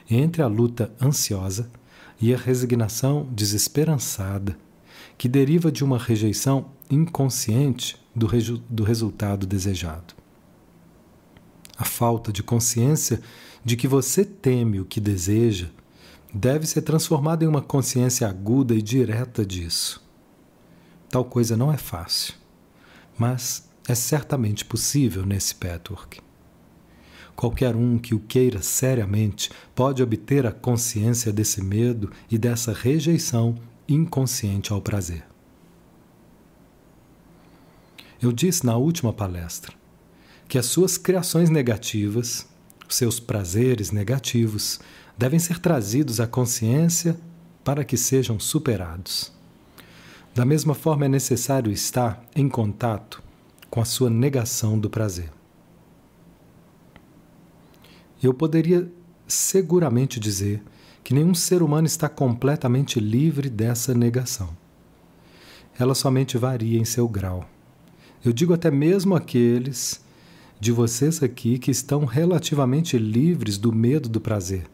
[0.09, 1.69] entre a luta ansiosa
[2.21, 4.57] e a resignação desesperançada,
[5.17, 10.13] que deriva de uma rejeição inconsciente do, reju do resultado desejado.
[11.77, 13.21] A falta de consciência
[13.63, 15.67] de que você teme o que deseja
[16.33, 20.03] deve ser transformada em uma consciência aguda e direta disso.
[21.09, 22.35] Tal coisa não é fácil,
[23.17, 26.21] mas é certamente possível nesse patchwork.
[27.35, 33.55] Qualquer um que o queira seriamente pode obter a consciência desse medo e dessa rejeição
[33.87, 35.30] inconsciente ao prazer.
[38.21, 39.73] Eu disse na última palestra
[40.47, 42.47] que as suas criações negativas,
[42.87, 44.79] seus prazeres negativos,
[45.17, 47.17] devem ser trazidos à consciência
[47.63, 49.31] para que sejam superados.
[50.35, 53.23] Da mesma forma, é necessário estar em contato
[53.71, 55.31] com a sua negação do prazer.
[58.21, 58.91] Eu poderia
[59.27, 60.63] seguramente dizer
[61.03, 64.55] que nenhum ser humano está completamente livre dessa negação.
[65.79, 67.49] Ela somente varia em seu grau.
[68.23, 69.99] Eu digo até mesmo aqueles
[70.59, 74.67] de vocês aqui que estão relativamente livres do medo do prazer.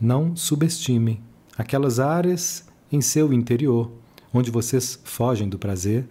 [0.00, 1.20] Não subestimem
[1.56, 3.90] aquelas áreas em seu interior
[4.32, 6.08] onde vocês fogem do prazer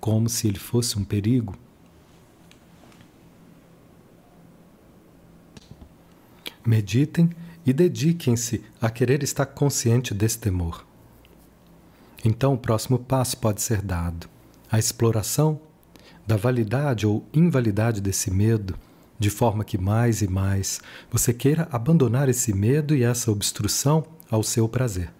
[0.00, 1.54] como se ele fosse um perigo.
[6.66, 7.30] Meditem
[7.64, 10.84] e dediquem-se a querer estar consciente desse temor.
[12.24, 14.28] Então, o próximo passo pode ser dado:
[14.72, 15.60] a exploração
[16.26, 18.74] da validade ou invalidade desse medo,
[19.18, 20.80] de forma que mais e mais
[21.10, 25.12] você queira abandonar esse medo e essa obstrução ao seu prazer.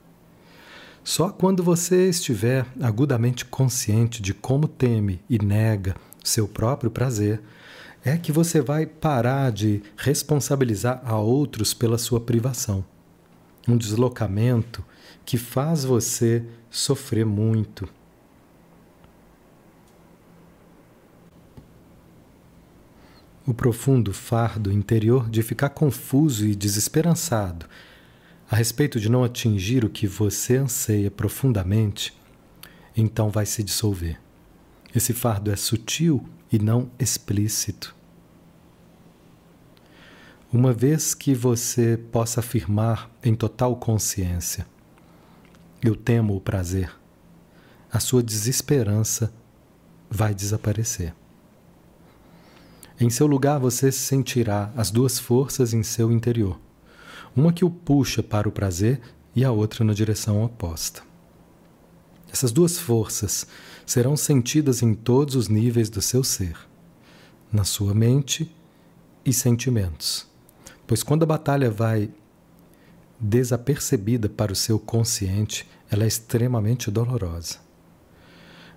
[1.05, 7.43] Só quando você estiver agudamente consciente de como teme e nega seu próprio prazer,
[8.03, 12.83] é que você vai parar de responsabilizar a outros pela sua privação.
[13.69, 14.83] Um deslocamento
[15.27, 17.87] que faz você sofrer muito.
[23.45, 27.67] O profundo fardo interior de ficar confuso e desesperançado
[28.49, 32.15] a respeito de não atingir o que você anseia profundamente,
[32.95, 34.21] então vai se dissolver.
[34.95, 37.97] Esse fardo é sutil e não explícito.
[40.53, 44.67] Uma vez que você possa afirmar em total consciência:
[45.83, 46.95] Eu temo o prazer,
[47.91, 49.33] a sua desesperança
[50.11, 51.15] vai desaparecer.
[53.01, 56.59] Em seu lugar, você sentirá as duas forças em seu interior
[57.35, 59.01] uma que o puxa para o prazer
[59.35, 61.03] e a outra na direção oposta.
[62.31, 63.47] Essas duas forças
[63.87, 66.57] serão sentidas em todos os níveis do seu ser,
[67.51, 68.55] na sua mente
[69.25, 70.27] e sentimentos.
[70.87, 72.11] Pois quando a batalha vai
[73.19, 77.59] desapercebida para o seu consciente, ela é extremamente dolorosa.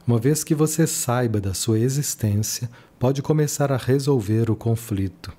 [0.06, 5.34] Uma vez que você saiba da sua existência, pode começar a resolver o conflito.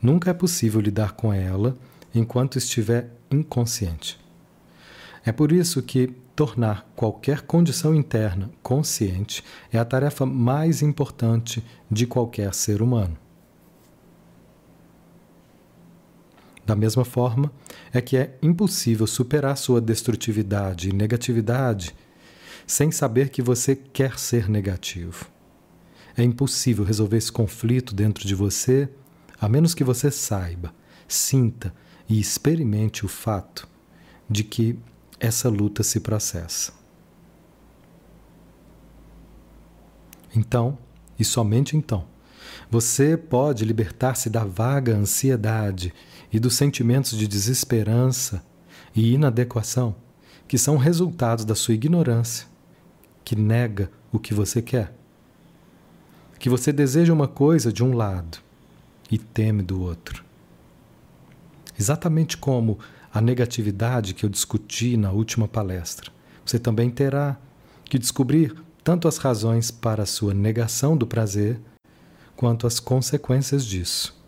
[0.00, 1.76] Nunca é possível lidar com ela
[2.14, 4.20] enquanto estiver inconsciente.
[5.24, 12.06] É por isso que tornar qualquer condição interna consciente é a tarefa mais importante de
[12.06, 13.16] qualquer ser humano.
[16.64, 17.52] Da mesma forma,
[17.92, 21.94] é que é impossível superar sua destrutividade e negatividade
[22.66, 25.26] sem saber que você quer ser negativo.
[26.16, 28.88] É impossível resolver esse conflito dentro de você
[29.40, 30.72] a menos que você saiba,
[31.08, 31.74] sinta
[32.08, 33.68] e experimente o fato
[34.30, 34.78] de que
[35.18, 36.72] essa luta se processa.
[40.34, 40.78] Então,
[41.18, 42.06] e somente então,
[42.70, 45.92] você pode libertar-se da vaga ansiedade
[46.32, 48.44] e dos sentimentos de desesperança
[48.94, 49.96] e inadequação
[50.46, 52.46] que são resultados da sua ignorância,
[53.24, 55.01] que nega o que você quer.
[56.42, 58.38] Que você deseja uma coisa de um lado
[59.08, 60.24] e teme do outro.
[61.78, 62.80] Exatamente como
[63.14, 66.10] a negatividade que eu discuti na última palestra.
[66.44, 67.38] Você também terá
[67.84, 71.60] que descobrir tanto as razões para a sua negação do prazer,
[72.34, 74.20] quanto às consequências disso.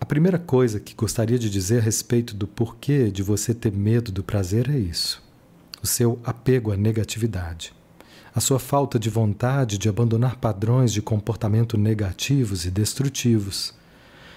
[0.00, 4.10] A primeira coisa que gostaria de dizer a respeito do porquê de você ter medo
[4.10, 5.22] do prazer é isso:
[5.80, 7.72] o seu apego à negatividade,
[8.36, 13.74] a sua falta de vontade de abandonar padrões de comportamento negativos e destrutivos.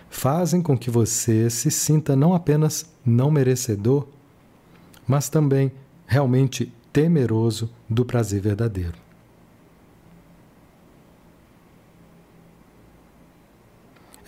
[0.09, 4.07] Fazem com que você se sinta não apenas não merecedor,
[5.05, 5.71] mas também
[6.07, 8.97] realmente temeroso do prazer verdadeiro.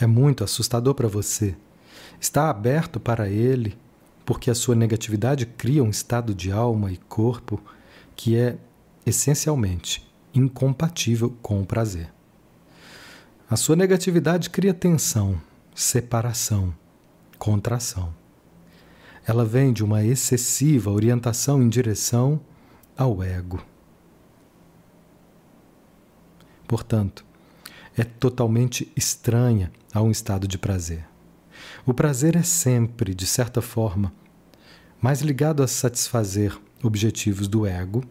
[0.04, 1.56] é muito assustador para você.
[2.20, 3.78] Está aberto para ele,
[4.26, 7.62] porque a sua negatividade cria um estado de alma e corpo
[8.16, 8.58] que é
[9.06, 12.12] essencialmente incompatível com o prazer.
[13.50, 15.42] A sua negatividade cria tensão,
[15.76, 16.74] separação,
[17.38, 18.14] contração.
[19.26, 22.40] Ela vem de uma excessiva orientação em direção
[22.98, 23.62] ao ego.
[26.68, 27.26] Portanto,
[27.98, 31.06] é totalmente estranha a um estado de prazer.
[31.86, 34.14] O prazer é sempre, de certa forma,
[35.02, 38.04] mais ligado a satisfazer objetivos do ego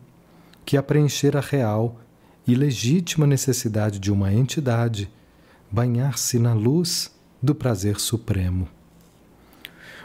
[0.64, 2.00] que a preencher a real
[2.46, 5.11] e legítima necessidade de uma entidade
[5.70, 7.11] banhar-se na luz
[7.42, 8.68] do prazer supremo.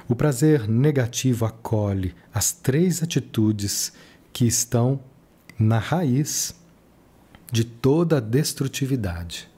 [0.08, 3.92] O prazer negativo acolhe as três atitudes
[4.32, 5.00] que estão
[5.58, 6.54] na raiz
[7.52, 9.50] de toda a destrutividade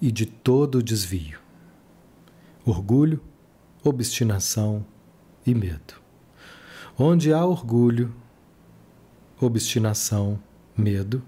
[0.00, 1.38] e de todo desvio:
[2.64, 3.20] orgulho,
[3.82, 4.84] obstinação
[5.46, 5.94] e medo.
[6.98, 8.14] Onde há orgulho,
[9.40, 10.38] obstinação,
[10.76, 11.22] medo,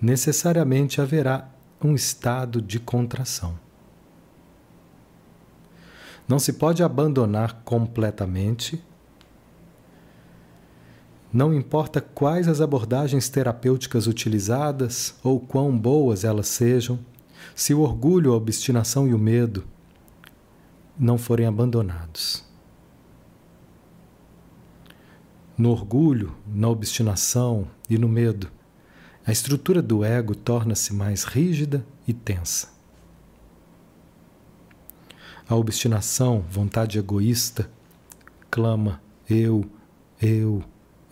[0.00, 1.48] necessariamente haverá
[1.82, 3.58] um estado de contração.
[6.26, 8.82] Não se pode abandonar completamente.
[11.32, 16.98] Não importa quais as abordagens terapêuticas utilizadas ou quão boas elas sejam,
[17.54, 19.64] se o orgulho, a obstinação e o medo
[20.98, 22.44] não forem abandonados.
[25.56, 28.50] No orgulho, na obstinação e no medo,
[29.26, 32.68] a estrutura do ego torna-se mais rígida e tensa.
[35.48, 37.70] A obstinação, vontade egoísta,
[38.50, 39.64] clama eu,
[40.20, 40.62] eu,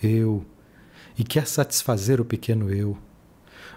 [0.03, 0.45] eu,
[1.17, 2.97] e quer satisfazer o pequeno eu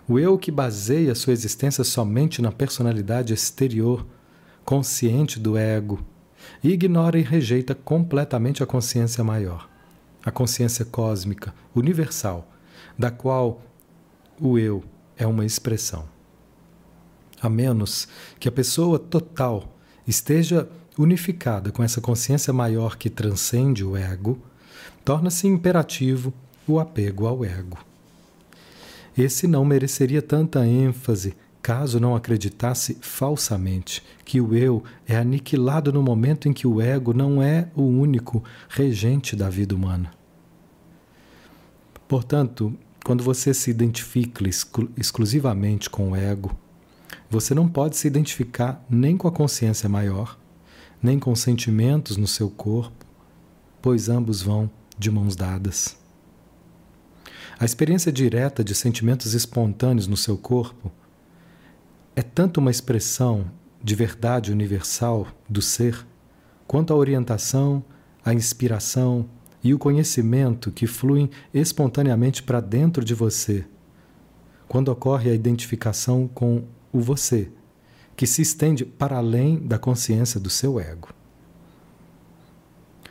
[0.07, 4.05] o eu que baseia sua existência somente na personalidade exterior,
[4.63, 5.99] consciente do ego,
[6.63, 9.67] ignora e rejeita completamente a consciência maior,
[10.25, 12.51] a consciência cósmica, universal,
[12.97, 13.61] da qual
[14.41, 14.83] o eu
[15.15, 16.05] é uma expressão.
[17.41, 18.07] A menos
[18.39, 20.67] que a pessoa total esteja
[20.97, 24.41] unificada com essa consciência maior que transcende o ego,
[25.03, 26.33] torna-se imperativo
[26.67, 27.77] o apego ao ego.
[29.17, 36.03] Esse não mereceria tanta ênfase caso não acreditasse falsamente que o eu é aniquilado no
[36.03, 40.11] momento em que o ego não é o único regente da vida humana.
[42.07, 42.71] Portanto,
[43.03, 46.55] quando você se identifica exclu exclusivamente com o ego,
[47.31, 50.37] você não pode se identificar nem com a consciência maior,
[51.01, 53.03] nem com sentimentos no seu corpo,
[53.81, 55.97] pois ambos vão de mãos dadas.
[57.57, 60.91] A experiência direta de sentimentos espontâneos no seu corpo
[62.15, 63.51] é tanto uma expressão
[63.83, 66.05] de verdade universal do ser,
[66.65, 67.83] quanto a orientação,
[68.23, 69.29] a inspiração
[69.63, 73.65] e o conhecimento que fluem espontaneamente para dentro de você,
[74.67, 77.51] quando ocorre a identificação com o você,
[78.15, 81.09] que se estende para além da consciência do seu ego.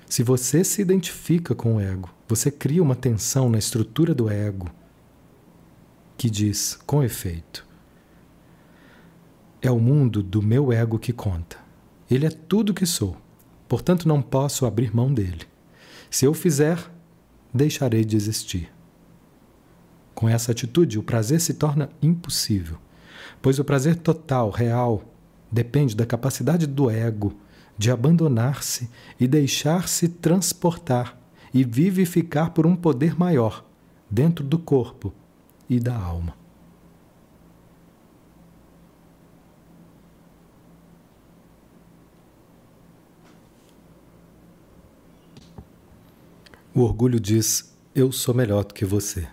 [0.09, 4.71] Se você se identifica com o ego, você cria uma tensão na estrutura do ego
[6.17, 7.67] que diz, com efeito,
[9.67, 11.57] é o mundo do meu ego que conta.
[12.11, 13.17] Ele é tudo que sou,
[13.67, 15.47] portanto não posso abrir mão dele.
[16.11, 16.79] Se eu fizer,
[17.53, 18.71] deixarei de existir.
[20.15, 22.77] Com essa atitude, o prazer se torna impossível,
[23.41, 25.03] pois o prazer total, real,
[25.51, 27.35] depende da capacidade do ego
[27.77, 31.19] de abandonar-se e deixar-se transportar
[31.55, 33.65] e vivificar por um poder maior
[34.11, 35.13] dentro do corpo
[35.69, 36.44] e da alma.
[46.77, 49.29] O orgulho diz: Eu sou melhor do que você.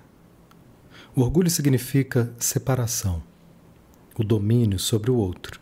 [1.15, 3.23] O orgulho significa separação,
[4.15, 5.59] o domínio sobre o outro,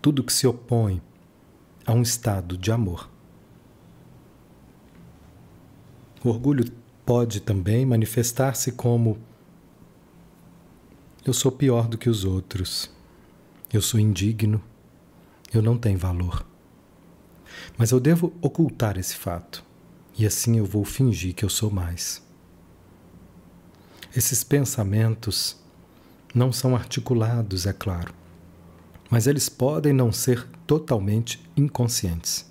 [0.00, 1.02] tudo que se opõe
[1.84, 3.10] a um estado de amor.
[6.24, 6.70] O orgulho
[7.04, 9.18] pode também manifestar-se como
[11.24, 12.88] Eu sou pior do que os outros.
[13.72, 14.62] Eu sou indigno.
[15.52, 16.46] Eu não tenho valor.
[17.76, 19.71] Mas eu devo ocultar esse fato.
[20.16, 22.22] E assim eu vou fingir que eu sou mais.
[24.14, 25.56] Esses pensamentos
[26.34, 28.12] não são articulados, é claro,
[29.10, 32.50] mas eles podem não ser totalmente inconscientes.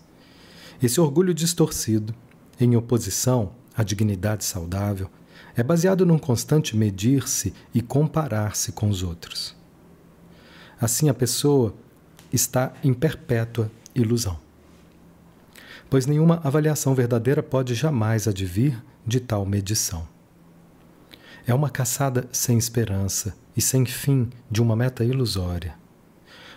[0.82, 2.16] Esse orgulho distorcido,
[2.60, 5.10] em oposição à dignidade saudável,
[5.56, 9.56] é baseado num constante medir-se e comparar-se com os outros.
[10.80, 11.76] Assim, a pessoa
[12.34, 14.40] está em perpétua ilusão.
[15.92, 20.08] Pois nenhuma avaliação verdadeira pode jamais advir de tal medição.
[21.46, 25.76] É uma caçada sem esperança e sem fim de uma meta ilusória.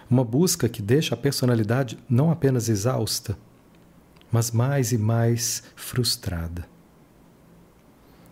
[0.09, 3.37] Uma busca que deixa a personalidade não apenas exausta,
[4.31, 6.69] mas mais e mais frustrada.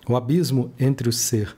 [0.09, 1.57] O abismo entre o ser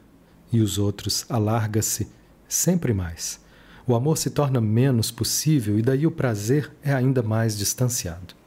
[0.51, 2.11] e os outros alarga-se
[2.49, 3.39] sempre mais.
[3.87, 8.43] O amor se torna menos possível e daí o prazer é ainda mais distanciado.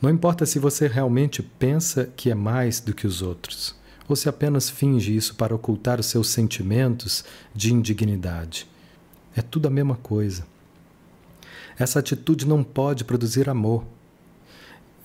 [0.00, 3.74] Não importa se você realmente pensa que é mais do que os outros,
[4.08, 7.24] ou se apenas finge isso para ocultar os seus sentimentos
[7.54, 8.68] de indignidade.
[9.34, 10.46] É tudo a mesma coisa.
[11.78, 13.84] Essa atitude não pode produzir amor.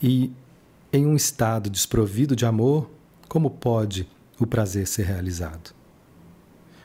[0.01, 0.31] E,
[0.91, 2.89] em um estado desprovido de amor,
[3.27, 4.07] como pode
[4.39, 5.73] o prazer ser realizado?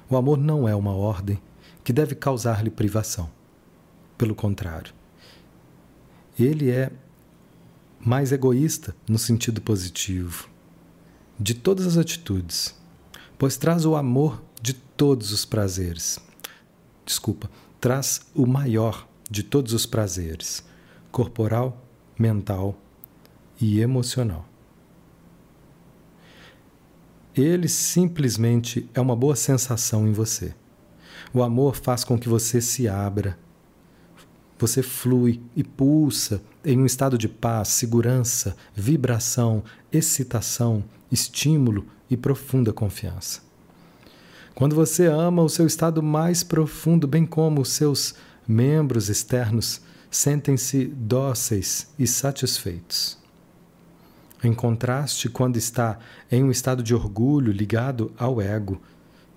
[0.08, 1.40] O amor não é uma ordem
[1.82, 3.28] que deve causar-lhe privação.
[4.16, 4.94] Pelo contrário,
[6.38, 6.90] ele é
[8.06, 10.48] mais egoísta no sentido positivo
[11.36, 12.72] de todas as atitudes,
[13.36, 16.20] pois traz o amor de todos os prazeres.
[17.04, 17.50] Desculpa,
[17.80, 20.64] traz o maior de todos os prazeres,
[21.10, 21.84] corporal,
[22.16, 22.80] mental
[23.60, 24.48] e emocional.
[27.34, 30.54] Ele simplesmente é uma boa sensação em você.
[31.34, 33.36] O amor faz com que você se abra,
[34.56, 39.62] você flui e pulsa em um estado de paz, segurança, vibração,
[39.92, 43.40] excitação, estímulo e profunda confiança.
[44.52, 48.16] Quando você ama o seu estado mais profundo, bem como os seus
[48.48, 53.16] membros externos, sentem-se dóceis e satisfeitos.
[54.42, 56.00] Em contraste, quando está
[56.30, 58.82] em um estado de orgulho ligado ao ego,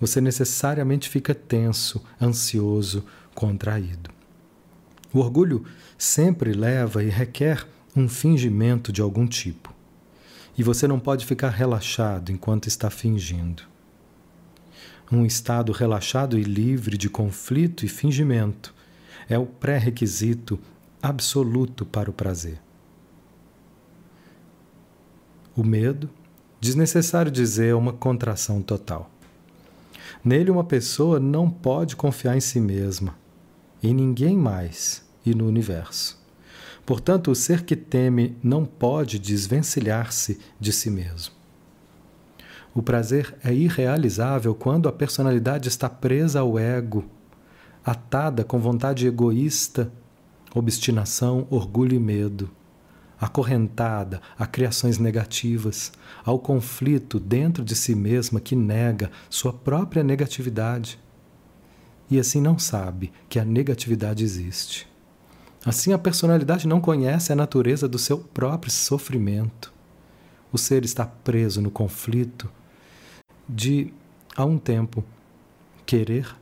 [0.02, 3.06] você necessariamente fica tenso, ansioso,
[3.36, 4.19] contraído.
[5.14, 5.66] O orgulho
[5.97, 9.74] sempre leva e requer um fingimento de algum tipo.
[10.57, 13.64] E você não pode ficar relaxado enquanto está fingindo.
[15.12, 18.74] Um estado relaxado e livre de conflito e fingimento
[19.28, 20.60] é o pré-requisito
[21.01, 22.60] absoluto para o prazer.
[25.55, 26.10] O medo,
[26.62, 29.10] desnecessário dizer, é uma contração total.
[30.24, 33.16] Nele, uma pessoa não pode confiar em si mesma,
[33.82, 36.20] em ninguém mais e no universo.
[36.86, 41.36] Portanto, o ser que teme não pode desvencilhar-se de si mesmo.
[42.74, 47.06] O prazer é irrealizável quando a personalidade está presa ao ego,
[47.84, 49.92] atada com vontade egoísta,
[50.54, 52.50] obstinação, orgulho e medo
[53.20, 55.92] acorrentada a criações negativas,
[56.24, 61.00] ao conflito dentro de si mesma que nega sua própria negatividade.
[62.10, 64.88] E assim não sabe que a negatividade existe.
[65.66, 69.72] Assim, a personalidade não conhece a natureza do seu próprio sofrimento.
[70.51, 72.49] O ser está preso no conflito
[73.47, 73.93] de,
[74.36, 75.03] há um tempo,
[75.86, 76.36] querer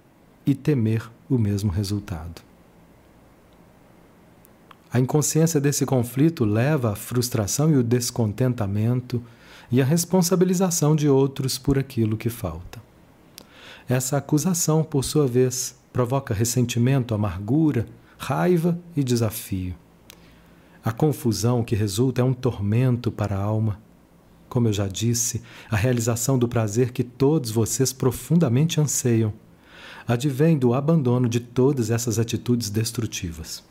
[0.46, 2.42] e temer o mesmo resultado.
[4.92, 9.22] A inconsciência desse conflito leva à frustração e o descontentamento
[9.70, 12.87] e à responsabilização de outros por aquilo que falta.
[13.88, 17.86] Essa acusação, por sua vez, provoca ressentimento, amargura,
[18.18, 19.76] raiva e desafio.
[20.84, 23.80] A confusão que resulta é um tormento para a alma.
[24.50, 29.34] Como eu já disse, a realização do prazer que todos vocês profundamente anseiam
[30.08, 33.62] advém do abandono de todas essas atitudes destrutivas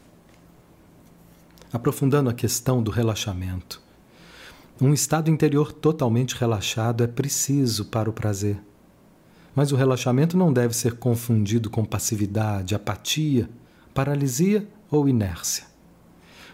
[1.73, 3.83] aprofundando a questão do relaxamento.
[4.81, 8.59] Um estado interior totalmente relaxado é preciso para o prazer.
[9.57, 13.49] Mas o relaxamento não deve ser confundido com passividade, apatia,
[13.95, 15.65] paralisia ou inércia.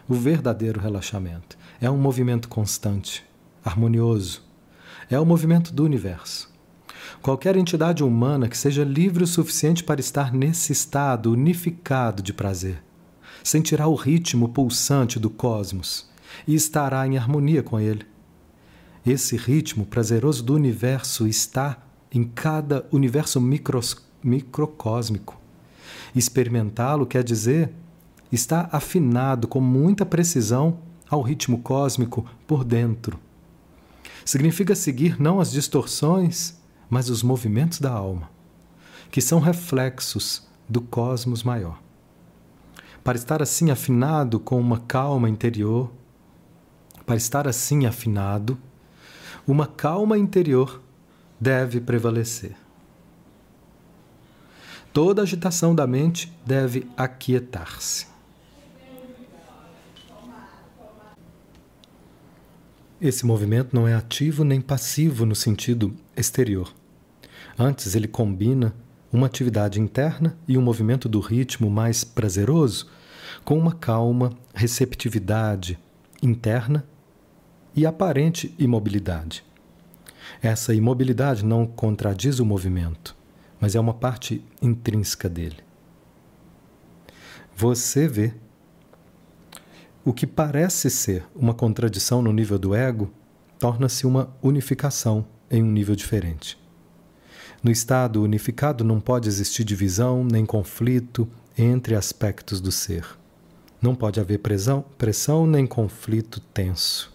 [0.09, 3.25] O verdadeiro relaxamento é um movimento constante,
[3.65, 4.43] harmonioso.
[5.11, 6.51] É o movimento do universo.
[7.21, 12.83] Qualquer entidade humana que seja livre o suficiente para estar nesse estado unificado de prazer
[13.43, 16.09] sentirá o ritmo pulsante do cosmos
[16.47, 18.07] e estará em harmonia com ele.
[19.05, 21.77] Esse ritmo prazeroso do universo está
[22.13, 23.41] em cada universo
[24.23, 25.41] microcósmico.
[26.15, 27.73] Experimentá-lo quer dizer
[28.31, 33.19] estar afinado com muita precisão ao ritmo cósmico por dentro.
[34.25, 36.59] Significa seguir não as distorções,
[36.89, 38.31] mas os movimentos da alma,
[39.11, 41.81] que são reflexos do cosmos maior.
[43.03, 45.91] Para estar assim afinado com uma calma interior,
[47.05, 48.57] para estar assim afinado,
[49.47, 50.82] uma calma interior
[51.43, 52.53] deve prevalecer.
[54.93, 58.07] Toda agitação da mente deve aquietar-se.
[63.01, 66.72] Esse movimento não é ativo nem passivo no sentido exterior.
[67.59, 68.72] Antes, ele combina
[69.12, 72.88] uma atividade interna e um movimento do ritmo mais prazeroso
[73.45, 75.76] com uma calma receptividade
[76.22, 76.86] interna
[77.74, 79.43] e aparente imobilidade.
[80.41, 83.16] Essa imobilidade não contradiz o movimento,
[83.61, 85.59] mas é uma parte intrínseca dele.
[87.57, 88.35] Você vê
[90.05, 93.12] o que parece ser uma contradição no nível do ego
[93.59, 96.59] torna-se uma unificação em um nível diferente.
[97.62, 103.07] No estado unificado não pode existir divisão nem conflito entre aspectos do ser.
[103.80, 107.12] Não pode haver pressão, pressão nem conflito tenso.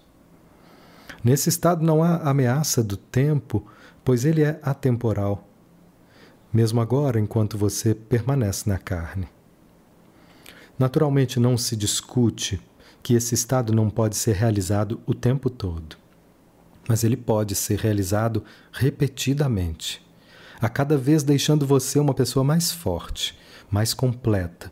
[1.27, 3.67] Nesse estado não há ameaça do tempo,
[4.01, 5.45] pois ele é atemporal,
[6.53, 9.27] mesmo agora enquanto você permanece na carne.
[10.79, 12.61] Naturalmente não se discute
[13.03, 15.97] que esse estado não pode ser realizado o tempo todo.
[16.87, 20.01] Mas ele pode ser realizado repetidamente,
[20.61, 23.37] a cada vez deixando você uma pessoa mais forte,
[23.69, 24.71] mais completa,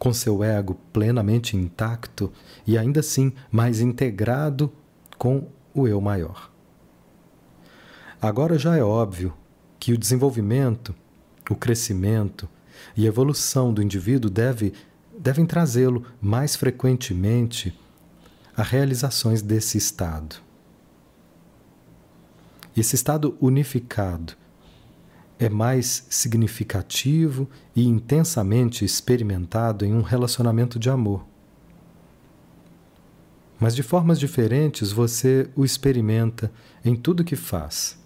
[0.00, 2.32] com seu ego plenamente intacto
[2.66, 4.72] e ainda assim mais integrado
[5.16, 6.50] com o eu maior.
[8.20, 9.34] Agora já é óbvio
[9.80, 10.94] que o desenvolvimento,
[11.50, 12.48] o crescimento
[12.96, 14.72] e a evolução do indivíduo deve
[15.18, 17.78] devem trazê-lo mais frequentemente
[18.56, 20.36] a realizações desse estado.
[22.76, 24.34] Esse estado unificado
[25.38, 31.31] é mais significativo e intensamente experimentado em um relacionamento de amor.
[33.62, 36.50] Mas de formas diferentes você o experimenta
[36.84, 37.96] em tudo que faz,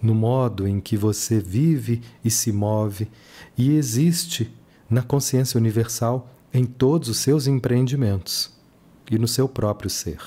[0.00, 3.10] no modo em que você vive e se move
[3.56, 4.54] e existe
[4.88, 8.56] na consciência universal em todos os seus empreendimentos
[9.10, 10.20] e no seu próprio ser.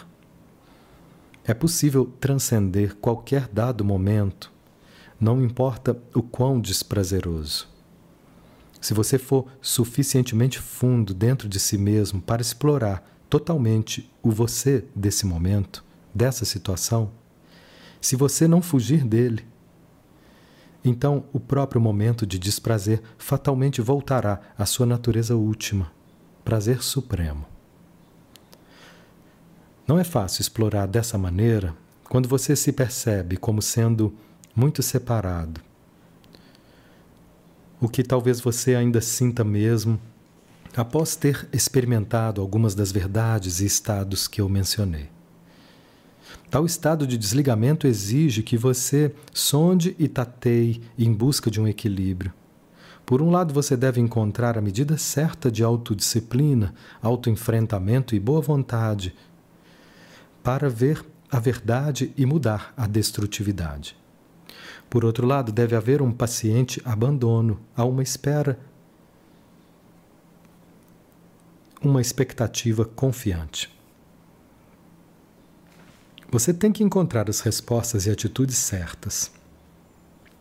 [1.45, 4.52] É possível transcender qualquer dado momento,
[5.18, 7.70] não importa o quão desprazeroso.
[8.82, 15.25] Se você for suficientemente fundo dentro de si mesmo para explorar totalmente o você desse
[15.25, 17.13] momento, dessa situação,
[18.01, 19.47] se você não fugir dele,
[20.84, 25.89] então o próprio momento de desprazer fatalmente voltará à sua natureza última,
[26.43, 27.45] prazer supremo.
[29.88, 31.73] Não é fácil explorar dessa maneira
[32.09, 34.13] quando você se percebe como sendo
[34.53, 35.61] muito separado.
[37.79, 39.97] O que talvez você ainda sinta mesmo
[40.76, 45.09] após ter experimentado algumas das verdades e estados que eu mencionei.
[46.49, 52.34] Tal estado de desligamento exige que você sonde e tateie em busca de um equilíbrio.
[53.05, 59.13] Por um lado, você deve encontrar a medida certa de autodisciplina, autoenfrentamento e boa vontade
[60.43, 63.95] para ver a verdade e mudar a destrutividade.
[64.89, 68.59] Por outro lado, deve haver um paciente abandono a uma espera,
[71.84, 73.69] uma expectativa confiante.
[76.32, 79.32] Você tem que encontrar as respostas e atitudes certas.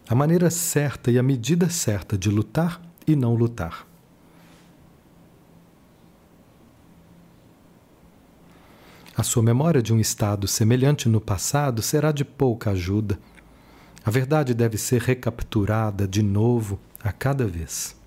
[0.08, 3.86] A maneira certa e a medida certa de lutar e não lutar.
[9.16, 13.18] A sua memória de um estado semelhante no passado será de pouca ajuda.
[14.04, 17.99] A verdade deve ser recapturada de novo a cada vez.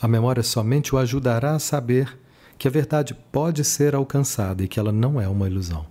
[0.00, 2.18] A memória somente o ajudará a saber
[2.58, 5.86] que a verdade pode ser alcançada e que ela não é uma ilusão.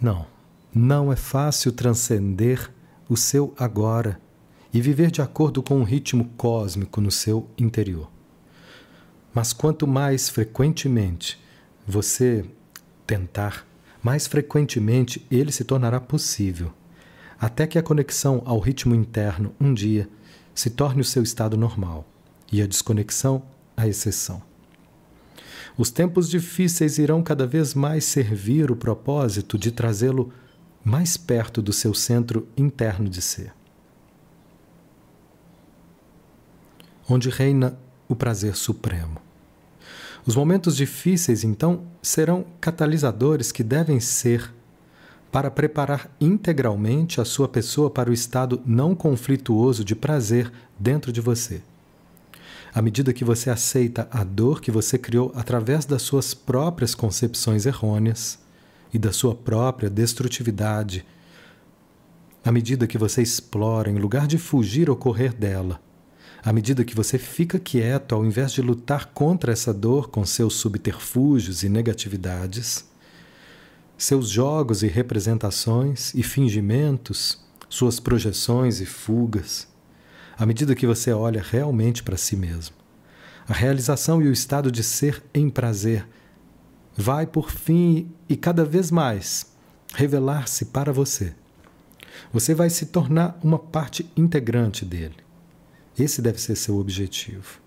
[0.00, 0.26] Não,
[0.74, 2.70] não é fácil transcender
[3.08, 4.20] o seu agora
[4.72, 8.10] e viver de acordo com um ritmo cósmico no seu interior.
[9.32, 11.40] Mas quanto mais frequentemente
[11.86, 12.44] você
[13.06, 13.66] tentar,
[14.02, 16.72] mais frequentemente ele se tornará possível,
[17.38, 20.08] até que a conexão ao ritmo interno um dia
[20.54, 22.06] se torne o seu estado normal
[22.52, 23.42] e a desconexão
[23.76, 24.42] a exceção.
[25.76, 30.32] Os tempos difíceis irão cada vez mais servir o propósito de trazê-lo
[30.84, 33.52] mais perto do seu centro interno de ser.
[37.08, 37.76] Onde reina
[38.08, 39.20] o prazer supremo.
[40.26, 44.54] Os momentos difíceis, então, serão catalisadores que devem ser
[45.34, 51.20] para preparar integralmente a sua pessoa para o estado não conflituoso de prazer dentro de
[51.20, 51.60] você.
[52.72, 57.66] À medida que você aceita a dor que você criou através das suas próprias concepções
[57.66, 58.38] errôneas
[58.92, 61.04] e da sua própria destrutividade,
[62.44, 65.80] à medida que você explora em lugar de fugir ou correr dela,
[66.44, 70.54] à medida que você fica quieto ao invés de lutar contra essa dor com seus
[70.54, 72.84] subterfúgios e negatividades,
[73.96, 79.68] seus jogos e representações e fingimentos, suas projeções e fugas,
[80.36, 82.76] à medida que você olha realmente para si mesmo.
[83.48, 86.06] A realização e o estado de ser em prazer
[86.96, 89.52] vai, por fim e cada vez mais,
[89.94, 91.34] revelar-se para você.
[92.32, 95.16] Você vai se tornar uma parte integrante dele.
[95.98, 97.60] Esse deve ser seu objetivo.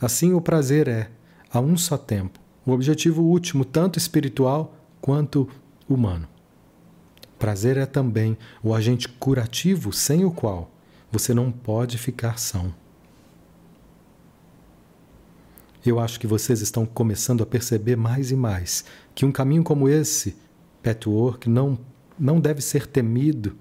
[0.00, 1.10] Assim, o prazer é,
[1.52, 5.48] a um só tempo, o objetivo último, tanto espiritual quanto
[5.88, 6.28] humano.
[7.38, 10.70] Prazer é também o agente curativo sem o qual
[11.10, 12.72] você não pode ficar são.
[15.84, 18.84] Eu acho que vocês estão começando a perceber mais e mais
[19.14, 20.36] que um caminho como esse,
[20.82, 21.78] Petwork, não,
[22.18, 23.56] não deve ser temido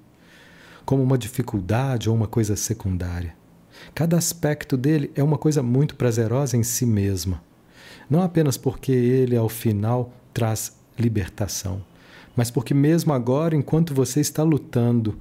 [0.86, 3.34] como uma dificuldade ou uma coisa secundária.
[3.96, 7.42] Cada aspecto dele é uma coisa muito prazerosa em si mesma.
[8.10, 11.84] Não apenas porque ele, ao final, traz libertação,
[12.36, 15.20] mas porque, mesmo agora, enquanto você está lutando,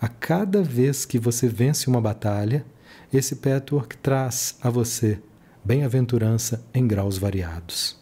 [0.00, 2.64] a cada vez que você vence uma batalha,
[3.12, 5.20] esse patchwork traz a você
[5.64, 7.96] bem-aventurança em graus variados.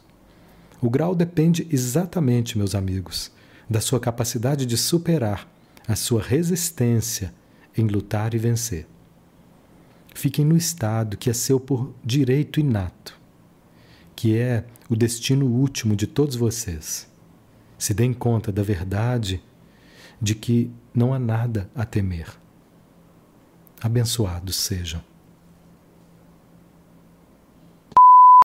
[0.80, 3.30] O grau depende exatamente, meus amigos,
[3.68, 5.46] da sua capacidade de superar
[5.86, 7.34] a sua resistência
[7.76, 8.86] em lutar e vencer
[10.14, 13.18] fiquem no estado que é seu por direito inato,
[14.14, 17.08] que é o destino último de todos vocês.
[17.80, 19.42] Se deem conta da verdade
[20.20, 22.28] de que não há nada a temer.
[23.80, 25.02] Abençoados sejam.